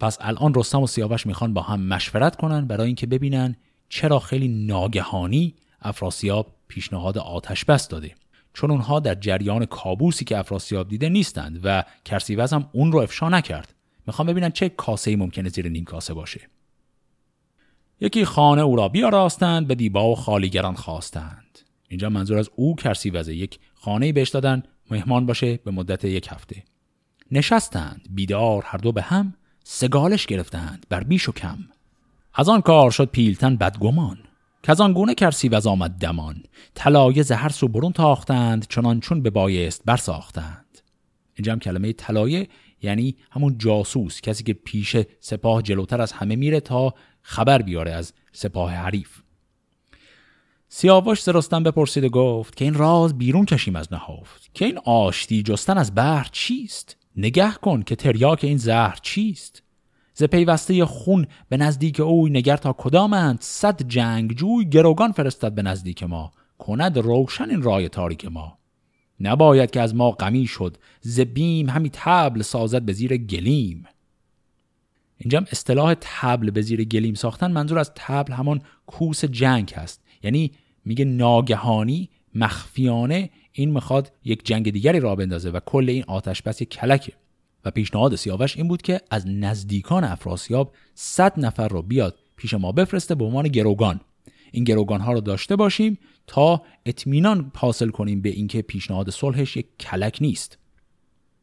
پس 0.00 0.18
الان 0.20 0.54
رستم 0.54 0.82
و 0.82 0.86
سیاوش 0.86 1.26
می‌خوان 1.26 1.54
با 1.54 1.62
هم 1.62 1.80
مشورت 1.80 2.36
کنن 2.36 2.66
برای 2.66 2.86
اینکه 2.86 3.06
ببینن 3.06 3.56
چرا 3.88 4.18
خیلی 4.18 4.48
ناگهانی 4.48 5.54
افراسیاب 5.82 6.54
پیشنهاد 6.68 7.18
آتش 7.18 7.64
بس 7.64 7.88
داده. 7.88 8.14
چون 8.52 8.70
اونها 8.70 9.00
در 9.00 9.14
جریان 9.14 9.66
کابوسی 9.66 10.24
که 10.24 10.38
افراسیاب 10.38 10.88
دیده 10.88 11.08
نیستند 11.08 11.60
و 11.64 11.84
کرسیوز 12.04 12.52
هم 12.52 12.68
اون 12.72 12.92
رو 12.92 12.98
افشا 12.98 13.28
نکرد. 13.28 13.74
می‌خوام 14.06 14.28
ببینن 14.28 14.50
چه 14.50 14.68
کاسه 14.68 15.16
ممکنه 15.16 15.48
زیر 15.48 15.68
نیم 15.68 15.84
کاسه 15.84 16.14
باشه. 16.14 16.40
یکی 18.00 18.24
خانه 18.24 18.62
او 18.62 18.76
را 18.76 18.88
بیاراستند 18.88 19.66
به 19.66 19.74
دیبا 19.74 20.10
و 20.10 20.14
خالیگران 20.14 20.74
خواستند. 20.74 21.58
اینجا 21.88 22.08
منظور 22.08 22.38
از 22.38 22.50
او 22.56 22.76
کرسیوزه 22.76 23.34
یک 23.34 23.58
خانه 23.74 24.12
بهش 24.12 24.28
دادن 24.28 24.62
مهمان 24.90 25.26
باشه 25.26 25.56
به 25.56 25.70
مدت 25.70 26.04
یک 26.04 26.28
هفته. 26.30 26.64
نشستند. 27.30 28.08
بیدار 28.10 28.62
هر 28.66 28.78
دو 28.78 28.92
به 28.92 29.02
هم 29.02 29.34
سگالش 29.64 30.26
گرفتند 30.26 30.86
بر 30.88 31.04
بیش 31.04 31.28
و 31.28 31.32
کم. 31.32 31.58
از 32.34 32.48
آن 32.48 32.60
کار 32.60 32.90
شد 32.90 33.04
پیلتن 33.04 33.56
بدگمان. 33.56 34.18
که 34.62 34.72
از 34.72 34.80
آن 34.80 34.92
گونه 34.92 35.14
کرسیوز 35.14 35.66
آمد 35.66 35.90
دمان. 35.90 36.42
طلایه 36.74 37.22
زهر 37.22 37.48
سو 37.48 37.68
برون 37.68 37.92
تاختند 37.92 38.66
چنان 38.68 39.00
چون 39.00 39.22
به 39.22 39.30
بایست 39.30 39.82
برساختند. 39.84 40.78
اینجا 41.34 41.52
هم 41.52 41.58
کلمه 41.58 41.92
طلایه 41.92 42.48
یعنی 42.82 43.16
همون 43.30 43.58
جاسوس 43.58 44.20
کسی 44.20 44.44
که 44.44 44.52
پیش 44.52 44.96
سپاه 45.20 45.62
جلوتر 45.62 46.00
از 46.00 46.12
همه 46.12 46.36
میره 46.36 46.60
تا 46.60 46.94
خبر 47.22 47.62
بیاره 47.62 47.92
از 47.92 48.12
سپاه 48.32 48.72
حریف. 48.72 49.22
سیاوش 50.68 51.22
ز 51.22 51.28
رستم 51.28 51.62
بپرسید 51.62 52.04
و 52.04 52.08
گفت 52.08 52.56
که 52.56 52.64
این 52.64 52.74
راز 52.74 53.18
بیرون 53.18 53.44
کشیم 53.44 53.76
از 53.76 53.92
نهافت 53.92 54.50
که 54.54 54.64
این 54.64 54.78
آشتی 54.78 55.42
جستن 55.42 55.78
از 55.78 55.94
بحر 55.94 56.28
چیست؟ 56.32 56.96
نگه 57.16 57.52
کن 57.52 57.82
که 57.82 57.96
تریاک 57.96 58.44
این 58.44 58.56
زهر 58.56 58.98
چیست؟ 59.02 59.62
ز 60.14 60.24
پیوسته 60.24 60.84
خون 60.84 61.26
به 61.48 61.56
نزدیک 61.56 62.00
اوی 62.00 62.30
نگر 62.30 62.56
تا 62.56 62.72
کدامند؟ 62.78 63.38
صد 63.40 63.82
جنگ 63.82 64.32
جوی 64.32 64.64
گروگان 64.64 65.12
فرستد 65.12 65.52
به 65.52 65.62
نزدیک 65.62 66.02
ما. 66.02 66.32
کند 66.58 66.98
روشن 66.98 67.50
این 67.50 67.62
رای 67.62 67.88
تاریک 67.88 68.24
ما. 68.24 68.58
نباید 69.20 69.70
که 69.70 69.80
از 69.80 69.94
ما 69.94 70.10
غمی 70.10 70.46
شد 70.46 70.76
ز 71.00 71.20
بیم 71.20 71.70
همی 71.70 71.90
تبل 71.92 72.42
سازد 72.42 72.82
به 72.82 72.92
زیر 72.92 73.16
گلیم. 73.16 73.84
اینجا 75.18 75.38
هم 75.38 75.46
اصطلاح 75.52 75.94
تبل 76.00 76.50
به 76.50 76.62
زیر 76.62 76.84
گلیم 76.84 77.14
ساختن 77.14 77.52
منظور 77.52 77.78
از 77.78 77.92
تبل 77.94 78.32
همان 78.32 78.62
کوس 78.86 79.24
جنگ 79.24 79.72
هست. 79.76 80.04
یعنی 80.22 80.52
میگه 80.84 81.04
ناگهانی 81.04 82.10
مخفیانه 82.34 83.30
این 83.56 83.70
می‌خواد 83.70 84.12
یک 84.24 84.46
جنگ 84.46 84.70
دیگری 84.70 85.00
را 85.00 85.16
بندازه 85.16 85.50
و 85.50 85.60
کل 85.60 85.88
این 85.88 86.04
آتش 86.06 86.42
بس 86.42 86.62
یک 86.62 86.68
کلکه. 86.68 87.12
و 87.64 87.70
پیشنهاد 87.70 88.16
سیاوش 88.16 88.56
این 88.56 88.68
بود 88.68 88.82
که 88.82 89.00
از 89.10 89.26
نزدیکان 89.26 90.04
افراسیاب 90.04 90.74
صد 90.94 91.40
نفر 91.40 91.68
رو 91.68 91.82
بیاد 91.82 92.18
پیش 92.36 92.54
ما 92.54 92.72
بفرسته 92.72 93.14
به 93.14 93.24
عنوان 93.24 93.48
گروگان. 93.48 94.00
این 94.52 94.64
گروگان 94.64 95.00
ها 95.00 95.12
رو 95.12 95.20
داشته 95.20 95.56
باشیم 95.56 95.98
تا 96.26 96.62
اطمینان 96.86 97.52
حاصل 97.56 97.88
کنیم 97.88 98.22
به 98.22 98.28
اینکه 98.28 98.62
پیشنهاد 98.62 99.10
صلحش 99.10 99.56
یک 99.56 99.66
کلک 99.80 100.18
نیست. 100.20 100.58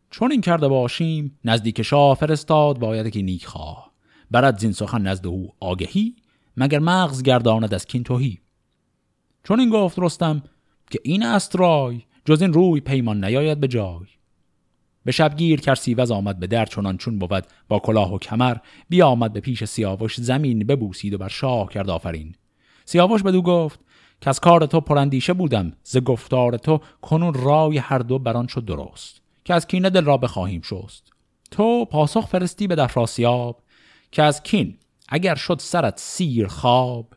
چون 0.09 0.31
این 0.31 0.41
کرده 0.41 0.67
باشیم 0.67 1.39
نزدیک 1.45 1.81
شاه 1.81 2.15
فرستاد 2.15 2.79
باید 2.79 3.09
که 3.09 3.21
نیک 3.21 3.45
خواه. 3.45 3.91
برد 4.31 4.59
زین 4.59 4.71
سخن 4.71 5.01
نزد 5.01 5.27
او 5.27 5.53
آگهی 5.59 6.15
مگر 6.57 6.79
مغز 6.79 7.23
گرداند 7.23 7.73
از 7.73 7.85
کین 7.85 8.03
توهی 8.03 8.39
چون 9.43 9.59
این 9.59 9.69
گفت 9.69 9.99
رستم 9.99 10.43
که 10.91 10.99
این 11.03 11.23
است 11.23 11.55
رای 11.55 12.01
جز 12.25 12.41
این 12.41 12.53
روی 12.53 12.79
پیمان 12.79 13.25
نیاید 13.25 13.59
به 13.59 13.67
جای. 13.67 14.05
به 15.05 15.11
شبگیر 15.11 15.61
کرسیوز 15.61 16.11
آمد 16.11 16.39
به 16.39 16.47
در 16.47 16.65
چنان 16.65 16.97
چون 16.97 17.19
بود 17.19 17.45
با 17.69 17.79
کلاه 17.79 18.13
و 18.13 18.17
کمر 18.17 18.57
بیا 18.89 19.07
آمد 19.07 19.33
به 19.33 19.39
پیش 19.39 19.63
سیاوش 19.63 20.21
زمین 20.21 20.59
ببوسید 20.59 21.13
و 21.13 21.17
بر 21.17 21.27
شاه 21.27 21.69
کرد 21.69 21.89
آفرین. 21.89 22.35
سیاوش 22.85 23.23
بدو 23.23 23.41
گفت 23.41 23.79
که 24.21 24.29
از 24.29 24.39
کار 24.39 24.65
تو 24.65 24.81
پرندیشه 24.81 25.33
بودم 25.33 25.73
ز 25.83 25.97
گفتار 25.97 26.57
تو 26.57 26.79
کنون 27.01 27.33
رای 27.33 27.77
هر 27.77 27.99
دو 27.99 28.19
بران 28.19 28.47
شد 28.47 28.65
درست 28.65 29.21
که 29.45 29.53
از 29.53 29.67
کینه 29.67 29.89
دل 29.89 30.05
را 30.05 30.17
بخواهیم 30.17 30.61
شست. 30.61 31.11
تو 31.51 31.85
پاسخ 31.85 32.27
فرستی 32.27 32.67
به 32.67 32.75
دفراسیاب 32.75 33.63
که 34.11 34.23
از 34.23 34.43
کین 34.43 34.77
اگر 35.09 35.35
شد 35.35 35.59
سرت 35.59 35.99
سیر 35.99 36.47
خواب 36.47 37.13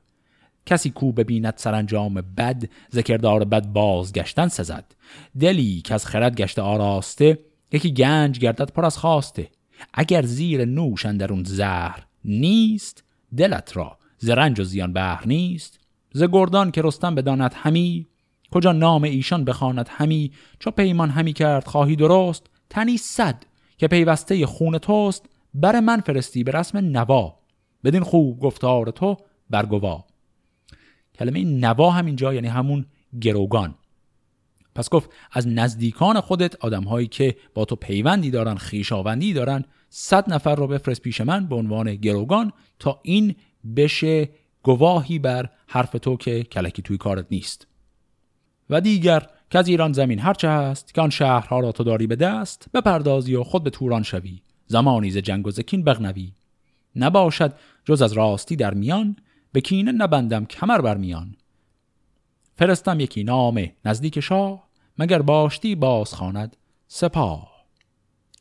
کسی 0.67 0.91
کو 0.91 1.12
ببیند 1.12 1.55
سرانجام 1.57 2.15
بد 2.15 2.65
ذکردار 2.95 3.45
بد 3.45 3.67
بازگشتن 3.67 4.49
سزد. 4.49 4.85
دلی 5.41 5.81
که 5.81 5.95
از 5.95 6.07
خرد 6.07 6.37
گشته 6.37 6.62
آراسته 6.62 7.39
یکی 7.73 7.93
گنج 7.93 8.39
گردد 8.39 8.73
پر 8.73 8.85
از 8.85 8.99
خواسته. 8.99 9.51
اگر 9.95 10.23
زیر 10.23 10.65
نوش 10.65 11.07
اون 11.07 11.45
زهر 11.45 12.07
نیست 12.25 13.05
دلت 13.37 13.77
را 13.77 13.99
ز 14.19 14.29
رنج 14.31 14.61
و 14.61 14.65
زیان 14.65 14.93
بهر 14.93 15.27
نیست. 15.27 15.81
ز 16.12 16.23
گردان 16.33 16.71
که 16.71 16.83
رستم 16.83 17.15
بداند 17.15 17.53
همی 17.55 18.07
کجا 18.51 18.73
نام 18.73 19.03
ایشان 19.03 19.45
بخواند 19.45 19.89
همی؟ 19.91 20.33
چو 20.59 20.71
پیمان 20.71 21.11
همی 21.11 21.33
کرد 21.33 21.67
خواهی 21.67 21.97
درست 21.97 22.47
تنی 22.71 22.97
صد 22.97 23.45
که 23.79 23.89
پیوسته 23.89 24.47
خون 24.47 24.79
توست. 24.79 25.27
بر 25.55 25.81
من 25.81 26.01
فرستی 26.01 26.45
به 26.45 26.53
رسم 26.53 26.79
نوا 26.79 27.39
بدین 27.85 28.03
خوب 28.03 28.41
گفتار 28.41 28.91
تو 28.91 29.17
برگوا 29.51 30.05
کلمه 31.15 31.45
نوا 31.45 31.91
همینجا 31.91 32.35
یعنی 32.35 32.49
همون 32.49 32.87
گروگان. 33.21 33.75
پس 34.75 34.91
گفت 34.91 35.11
از 35.33 35.49
نزدیکان 35.49 36.21
خودت 36.21 36.65
آدمهایی 36.65 37.07
که 37.07 37.37
با 37.55 37.65
تو 37.65 37.77
پیوندی 37.77 38.31
دارن 38.31 38.55
خیشاوندی 38.55 39.33
دارن 39.33 39.65
صد 39.89 40.33
نفر 40.33 40.55
رو 40.55 40.67
بفرست 40.67 41.03
پیش 41.03 41.21
من 41.21 41.47
به 41.47 41.55
عنوان 41.55 41.95
گروگان 41.95 42.53
تا 42.79 43.01
این 43.03 43.35
بشه 43.77 44.29
گواهی 44.62 45.19
بر 45.19 45.49
حرف 45.67 45.91
تو 45.91 46.17
که 46.17 46.43
کلکی 46.43 46.83
توی 46.83 46.99
کارت 46.99 47.27
نیست. 47.31 47.67
و 48.71 48.81
دیگر 48.81 49.27
که 49.51 49.59
از 49.59 49.69
ایران 49.69 49.93
زمین 49.93 50.19
هرچه 50.19 50.49
هست 50.49 50.95
که 50.95 51.01
آن 51.01 51.11
شهرها 51.11 51.61
را 51.61 51.73
تو 51.73 51.85
داری 51.85 52.07
به 52.07 52.17
دست 52.17 52.69
بپردازی 52.75 53.35
و 53.35 53.45
خود 53.45 53.65
به 53.65 53.71
توران 53.71 54.03
شوی. 54.03 54.43
زمانی 54.67 55.11
ز 55.11 55.17
جنگ 55.17 55.47
و 55.47 55.51
زکین 55.51 55.85
بغنوی. 55.85 56.33
نباشد 56.97 57.55
جز 57.85 58.03
از 58.03 58.12
راستی 58.12 58.57
در 58.57 58.75
میان 58.75 59.17
به 59.55 59.61
کینه 59.61 59.92
نبندم 59.92 60.44
کمر 60.44 60.80
بر 60.80 60.96
میان. 60.96 61.36
فرستم 62.57 63.00
یکی 63.00 63.24
نامه 63.24 63.76
نزدیک 63.84 64.20
شاه 64.20 64.68
مگر 64.98 65.22
باشتی 65.22 65.74
باز 65.74 66.14
خواند 66.14 66.57
سپاه. 66.88 67.64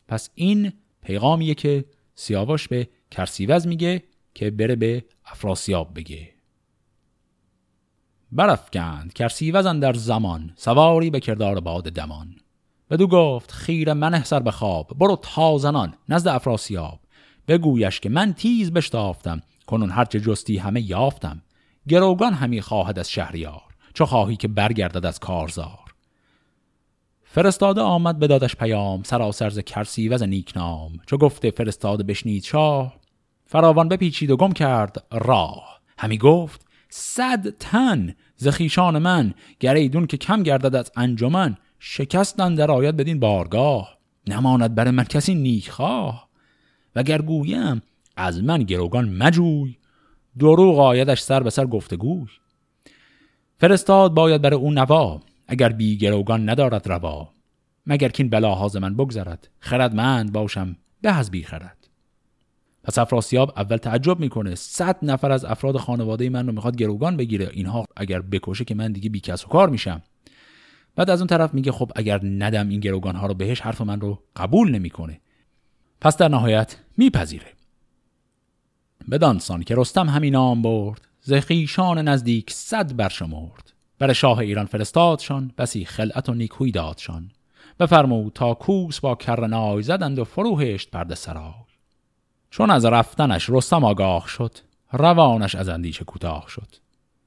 پس 0.07 0.29
این 0.35 0.73
پیغامیه 1.01 1.53
که 1.53 1.85
سیاوش 2.15 2.67
به 2.67 2.89
کرسیوز 3.11 3.67
میگه 3.67 4.03
که 4.33 4.51
بره 4.51 4.75
به 4.75 5.05
افراسیاب 5.25 5.93
بگه. 5.95 6.29
برافکند 8.31 9.13
کرسیوزن 9.13 9.79
در 9.79 9.93
زمان 9.93 10.53
سواری 10.55 11.09
به 11.09 11.19
کردار 11.19 11.59
باد 11.59 11.83
دمان. 11.83 12.35
بدو 12.89 13.07
گفت 13.07 13.51
خیر 13.51 13.93
من 13.93 14.23
سر 14.23 14.39
به 14.39 14.51
خواب 14.51 14.87
برو 14.97 15.15
تازنان 15.15 15.93
نزد 16.09 16.27
افراسیاب. 16.27 16.99
بگویش 17.47 17.99
که 17.99 18.09
من 18.09 18.33
تیز 18.33 18.71
بشتافتم. 18.71 19.41
کنون 19.67 19.91
هرچه 19.91 20.19
جستی 20.19 20.57
همه 20.57 20.81
یافتم. 20.81 21.41
گروگان 21.87 22.33
همی 22.33 22.61
خواهد 22.61 22.99
از 22.99 23.11
شهریار. 23.11 23.61
چو 23.93 24.05
خواهی 24.05 24.35
که 24.35 24.47
برگردد 24.47 25.05
از 25.05 25.19
کارزار. 25.19 25.79
فرستاده 27.23 27.81
آمد 27.81 28.19
به 28.19 28.27
دادش 28.27 28.55
پیام 28.55 29.03
سراسر 29.03 29.49
ز 29.49 29.59
کرسی 29.59 30.09
و 30.09 30.17
ز 30.17 30.23
نیکنام. 30.23 30.99
چو 31.05 31.17
گفته 31.17 31.51
فرستاده 31.51 32.03
بشنید 32.03 32.43
شاه 32.43 32.93
فراوان 33.45 33.89
بپیچید 33.89 34.31
و 34.31 34.37
گم 34.37 34.51
کرد 34.51 35.03
راه. 35.11 35.81
همی 35.97 36.17
گفت 36.17 36.65
صد 36.89 37.49
تن 37.49 38.15
ز 38.35 38.47
خیشان 38.47 38.97
من 38.97 39.33
گریدون 39.59 40.07
که 40.07 40.17
کم 40.17 40.43
گردد 40.43 40.75
از 40.75 40.91
انجمن 40.95 41.57
شکستن 41.79 42.55
در 42.55 42.71
آید 42.71 42.97
بدین 42.97 43.19
بارگاه. 43.19 43.97
نماند 44.27 44.75
بر 44.75 44.91
من 44.91 45.03
کسی 45.03 45.35
نیکخواه. 45.35 46.27
وگر 46.95 47.21
گویم 47.21 47.81
از 48.15 48.43
من 48.43 48.63
گروگان 48.63 49.09
مجوی. 49.09 49.77
دروغ 50.39 50.79
آیدش 50.79 51.21
سر 51.21 51.43
به 51.43 51.49
سر 51.49 51.65
گفتگوی. 51.65 52.27
فرستاد 53.57 54.13
باید 54.13 54.41
بر 54.41 54.53
او 54.53 54.71
نوا 54.71 55.21
اگر 55.47 55.69
بی 55.69 55.97
گروگان 55.97 56.49
ندارد 56.49 56.87
روا. 56.87 57.29
مگر 57.85 58.09
کین 58.09 58.29
بلاهاز 58.29 58.75
من 58.75 58.95
بگذرد 58.95 59.49
خردمند 59.59 60.31
باشم 60.31 60.75
به 61.01 61.17
از 61.17 61.31
بی 61.31 61.43
خرد. 61.43 61.77
پس 62.83 62.97
افراسیاب 62.97 63.53
اول 63.57 63.77
تعجب 63.77 64.19
می‌کنه. 64.19 64.55
صد 64.55 64.97
نفر 65.01 65.31
از 65.31 65.45
افراد 65.45 65.77
خانواده 65.77 66.29
من 66.29 66.47
رو 66.47 66.53
می‌خواد 66.53 66.75
گروگان 66.75 67.17
بگیره. 67.17 67.49
اینها 67.53 67.85
اگر 67.95 68.21
بکشه 68.21 68.65
که 68.65 68.75
من 68.75 68.91
دیگه 68.91 69.09
بی 69.09 69.19
کس 69.19 69.45
و 69.45 69.47
کار 69.47 69.69
میشم. 69.69 70.01
بعد 70.95 71.09
از 71.09 71.21
اون 71.21 71.27
طرف 71.27 71.53
میگه 71.53 71.71
خب 71.71 71.91
اگر 71.95 72.19
ندم 72.23 72.69
این 72.69 72.79
گروگان 72.79 73.15
ها 73.15 73.27
رو 73.27 73.33
بهش 73.33 73.61
حرف 73.61 73.81
من 73.81 74.01
رو 74.01 74.23
قبول 74.35 74.71
نمی‌کنه. 74.71 75.21
پس 76.01 76.17
در 76.17 76.27
نهایت 76.27 76.75
میپذیره. 76.97 77.47
بدانسان 79.11 79.63
که 79.63 79.75
رستم 79.77 80.09
همین 80.09 80.33
نام 80.33 80.61
برد 80.61 81.01
زخیشان 81.21 82.07
نزدیک 82.07 82.51
صد 82.51 82.95
برشمرد. 82.95 83.73
بر 83.99 84.13
شاه 84.13 84.37
ایران 84.37 84.65
فرستادشان 84.65 85.51
بسی 85.57 85.85
خلعت 85.85 86.29
و 86.29 86.33
نیکوی 86.33 86.71
دادشان. 86.71 87.31
بفرمود 87.79 88.33
تا 88.33 88.53
کوس 88.53 88.99
با 88.99 89.15
کرنای 89.15 89.83
زدند 89.83 90.19
و 90.19 90.23
فروهشت 90.23 90.91
پرده 90.91 91.15
سرای. 91.15 91.53
چون 92.49 92.69
از 92.69 92.85
رفتنش 92.85 93.49
رستم 93.49 93.83
آگاه 93.83 94.27
شد 94.27 94.57
روانش 94.91 95.55
از 95.55 95.69
اندیشه 95.69 96.05
کوتاه 96.05 96.45
شد. 96.47 96.67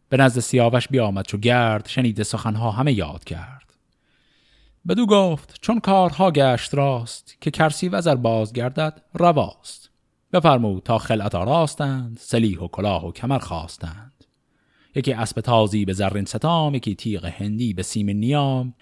به 0.08 0.16
نزد 0.16 0.40
سیاوش 0.40 0.88
بیامد 0.88 1.24
چو 1.24 1.38
گرد 1.38 1.88
شنیده 1.88 2.24
سخنها 2.24 2.70
همه 2.70 2.92
یاد 2.92 3.24
کرد. 3.24 3.72
بدو 4.88 5.06
گفت 5.06 5.58
چون 5.60 5.80
کارها 5.80 6.30
گشت 6.30 6.74
راست 6.74 7.36
که 7.40 7.50
کرسی 7.50 7.88
وزر 7.88 8.14
بازگردد 8.14 9.02
رواست. 9.14 9.85
بفرمود 10.36 10.82
تا 10.82 10.98
خلعت 10.98 11.34
آراستند 11.34 12.18
سلیح 12.20 12.58
و 12.58 12.68
کلاه 12.68 13.06
و 13.06 13.12
کمر 13.12 13.38
خواستند. 13.38 14.24
یکی 14.94 15.12
اسب 15.12 15.40
تازی 15.40 15.84
به 15.84 15.92
زرین 15.92 16.24
ستام 16.24 16.74
یکی 16.74 16.94
تیغ 16.94 17.24
هندی 17.24 17.74
به 17.74 17.82
سیم 17.82 18.10
نیام. 18.10 18.74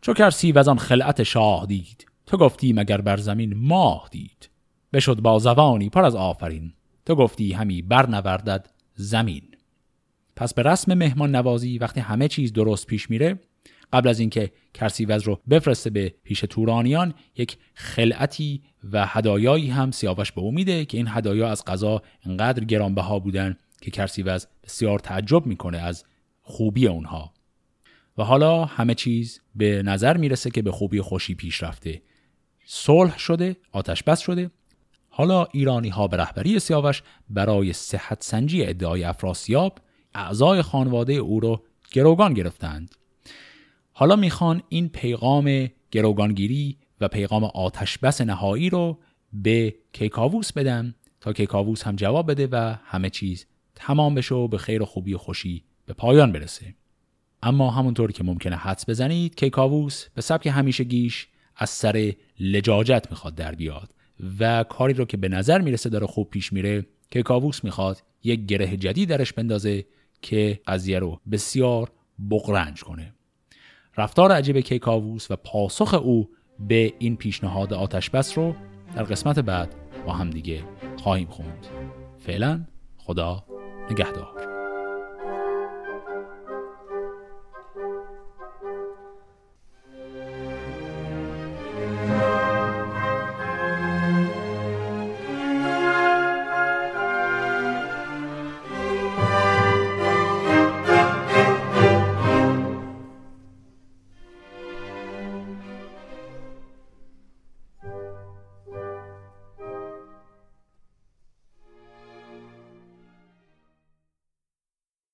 چو 0.00 0.14
کرسی 0.14 0.52
و 0.52 0.70
آن 0.70 0.78
خلعت 0.78 1.22
شاه 1.22 1.66
دید 1.66 2.06
تو 2.26 2.36
گفتی 2.36 2.72
مگر 2.72 3.00
بر 3.00 3.16
زمین 3.16 3.54
ماه 3.56 4.08
دید. 4.10 4.50
بشد 4.92 5.20
با 5.20 5.38
زبانی 5.38 5.88
پر 5.88 6.04
از 6.04 6.14
آفرین 6.14 6.72
تو 7.06 7.14
گفتی 7.14 7.52
همی 7.52 7.82
برنوردد 7.82 8.70
زمین. 8.94 9.42
پس 10.36 10.54
به 10.54 10.62
رسم 10.62 10.94
مهمان 10.94 11.36
نوازی 11.36 11.78
وقتی 11.78 12.00
همه 12.00 12.28
چیز 12.28 12.52
درست 12.52 12.86
پیش 12.86 13.10
میره 13.10 13.38
قبل 13.92 14.08
از 14.08 14.20
اینکه 14.20 14.52
کرسیوز 14.74 15.22
رو 15.22 15.40
بفرسته 15.50 15.90
به 15.90 16.14
پیش 16.24 16.40
تورانیان 16.40 17.14
یک 17.36 17.58
خلعتی 17.74 18.62
و 18.92 19.06
هدایایی 19.06 19.70
هم 19.70 19.90
سیاوش 19.90 20.32
به 20.32 20.40
او 20.40 20.52
میده 20.52 20.84
که 20.84 20.96
این 20.96 21.06
هدایا 21.08 21.50
از 21.50 21.64
قضا 21.64 22.02
انقدر 22.26 22.64
گرانبها 22.64 23.18
بودن 23.18 23.56
که 23.80 23.90
کرسیوز 23.90 24.46
بسیار 24.64 24.98
تعجب 24.98 25.46
می‌کنه 25.46 25.78
از 25.78 26.04
خوبی 26.42 26.86
اونها. 26.86 27.32
و 28.18 28.24
حالا 28.24 28.64
همه 28.64 28.94
چیز 28.94 29.40
به 29.54 29.82
نظر 29.82 30.16
می‌رسه 30.16 30.50
که 30.50 30.62
به 30.62 30.72
خوبی 30.72 31.00
خوشی 31.00 31.34
پیش 31.34 31.62
رفته. 31.62 32.02
صلح 32.66 33.18
شده 33.18 33.56
آتش 33.72 34.02
بس 34.02 34.20
شده. 34.20 34.50
حالا 35.08 35.44
ایرانی 35.44 35.88
ها 35.88 36.08
به 36.08 36.16
رهبری 36.16 36.58
سیاوش 36.58 37.02
برای 37.30 37.72
صحت 37.72 38.22
سنجی 38.22 38.64
ادعای 38.64 39.04
افراسیاب 39.04 39.78
اعضای 40.14 40.62
خانواده 40.62 41.12
او 41.12 41.40
رو 41.40 41.64
گروگان 41.92 42.34
گرفتند. 42.34 42.94
حالا 44.00 44.16
می‌خوان 44.16 44.62
این 44.68 44.88
پیغام 44.88 45.68
گروگانگیری 45.90 46.76
و 47.00 47.08
پیغام 47.08 47.44
آتش 47.44 47.98
بس 47.98 48.20
نهایی 48.20 48.70
رو 48.70 48.98
به 49.32 49.74
کیکاووس 49.92 50.52
بدن 50.52 50.94
تا 51.20 51.32
کیکاووس 51.32 51.82
هم 51.82 51.96
جواب 51.96 52.30
بده 52.30 52.48
و 52.52 52.74
همه 52.84 53.10
چیز 53.10 53.46
تمام 53.74 54.14
بشه 54.14 54.34
و 54.34 54.48
به 54.48 54.58
خیر 54.58 54.82
و 54.82 54.84
خوبی 54.84 55.14
و 55.14 55.18
خوشی 55.18 55.64
به 55.86 55.92
پایان 55.92 56.32
برسه. 56.32 56.74
اما 57.42 57.70
همونطور 57.70 58.12
که 58.12 58.24
ممکنه 58.24 58.56
حدس 58.56 58.88
بزنید 58.88 59.34
کیکاووس 59.34 60.06
به 60.14 60.22
سبک 60.22 60.46
همیشه 60.46 60.84
گیش 60.84 61.28
از 61.56 61.70
سر 61.70 62.12
لجاجت 62.40 63.06
می‌خواد 63.10 63.34
در 63.34 63.54
بیاد 63.54 63.94
و 64.40 64.64
کاری 64.64 64.94
رو 64.94 65.04
که 65.04 65.16
به 65.16 65.28
نظر 65.28 65.60
می‌رسه 65.60 65.88
داره 65.88 66.06
خوب 66.06 66.30
پیش 66.30 66.52
میره 66.52 66.86
که 67.10 67.22
کاووس 67.22 67.64
می‌خواد 67.64 68.02
یک 68.24 68.46
گره 68.46 68.76
جدید 68.76 69.08
درش 69.08 69.32
بندازه 69.32 69.84
که 70.22 70.60
قضیه 70.66 70.98
رو 70.98 71.20
بسیار 71.30 71.92
بغرنج 72.30 72.82
کنه. 72.82 73.14
رفتار 73.96 74.32
عجیب 74.32 74.60
کیکاووس 74.60 75.30
و 75.30 75.36
پاسخ 75.36 75.94
او 75.94 76.28
به 76.58 76.92
این 76.98 77.16
پیشنهاد 77.16 77.74
آتش 77.74 78.10
بس 78.10 78.38
رو 78.38 78.54
در 78.96 79.02
قسمت 79.02 79.38
بعد 79.38 79.74
با 80.06 80.12
هم 80.12 80.30
دیگه 80.30 80.64
خواهیم 81.02 81.28
خوند. 81.28 81.66
فعلا 82.18 82.64
خدا 82.96 83.44
نگهدار. 83.90 84.49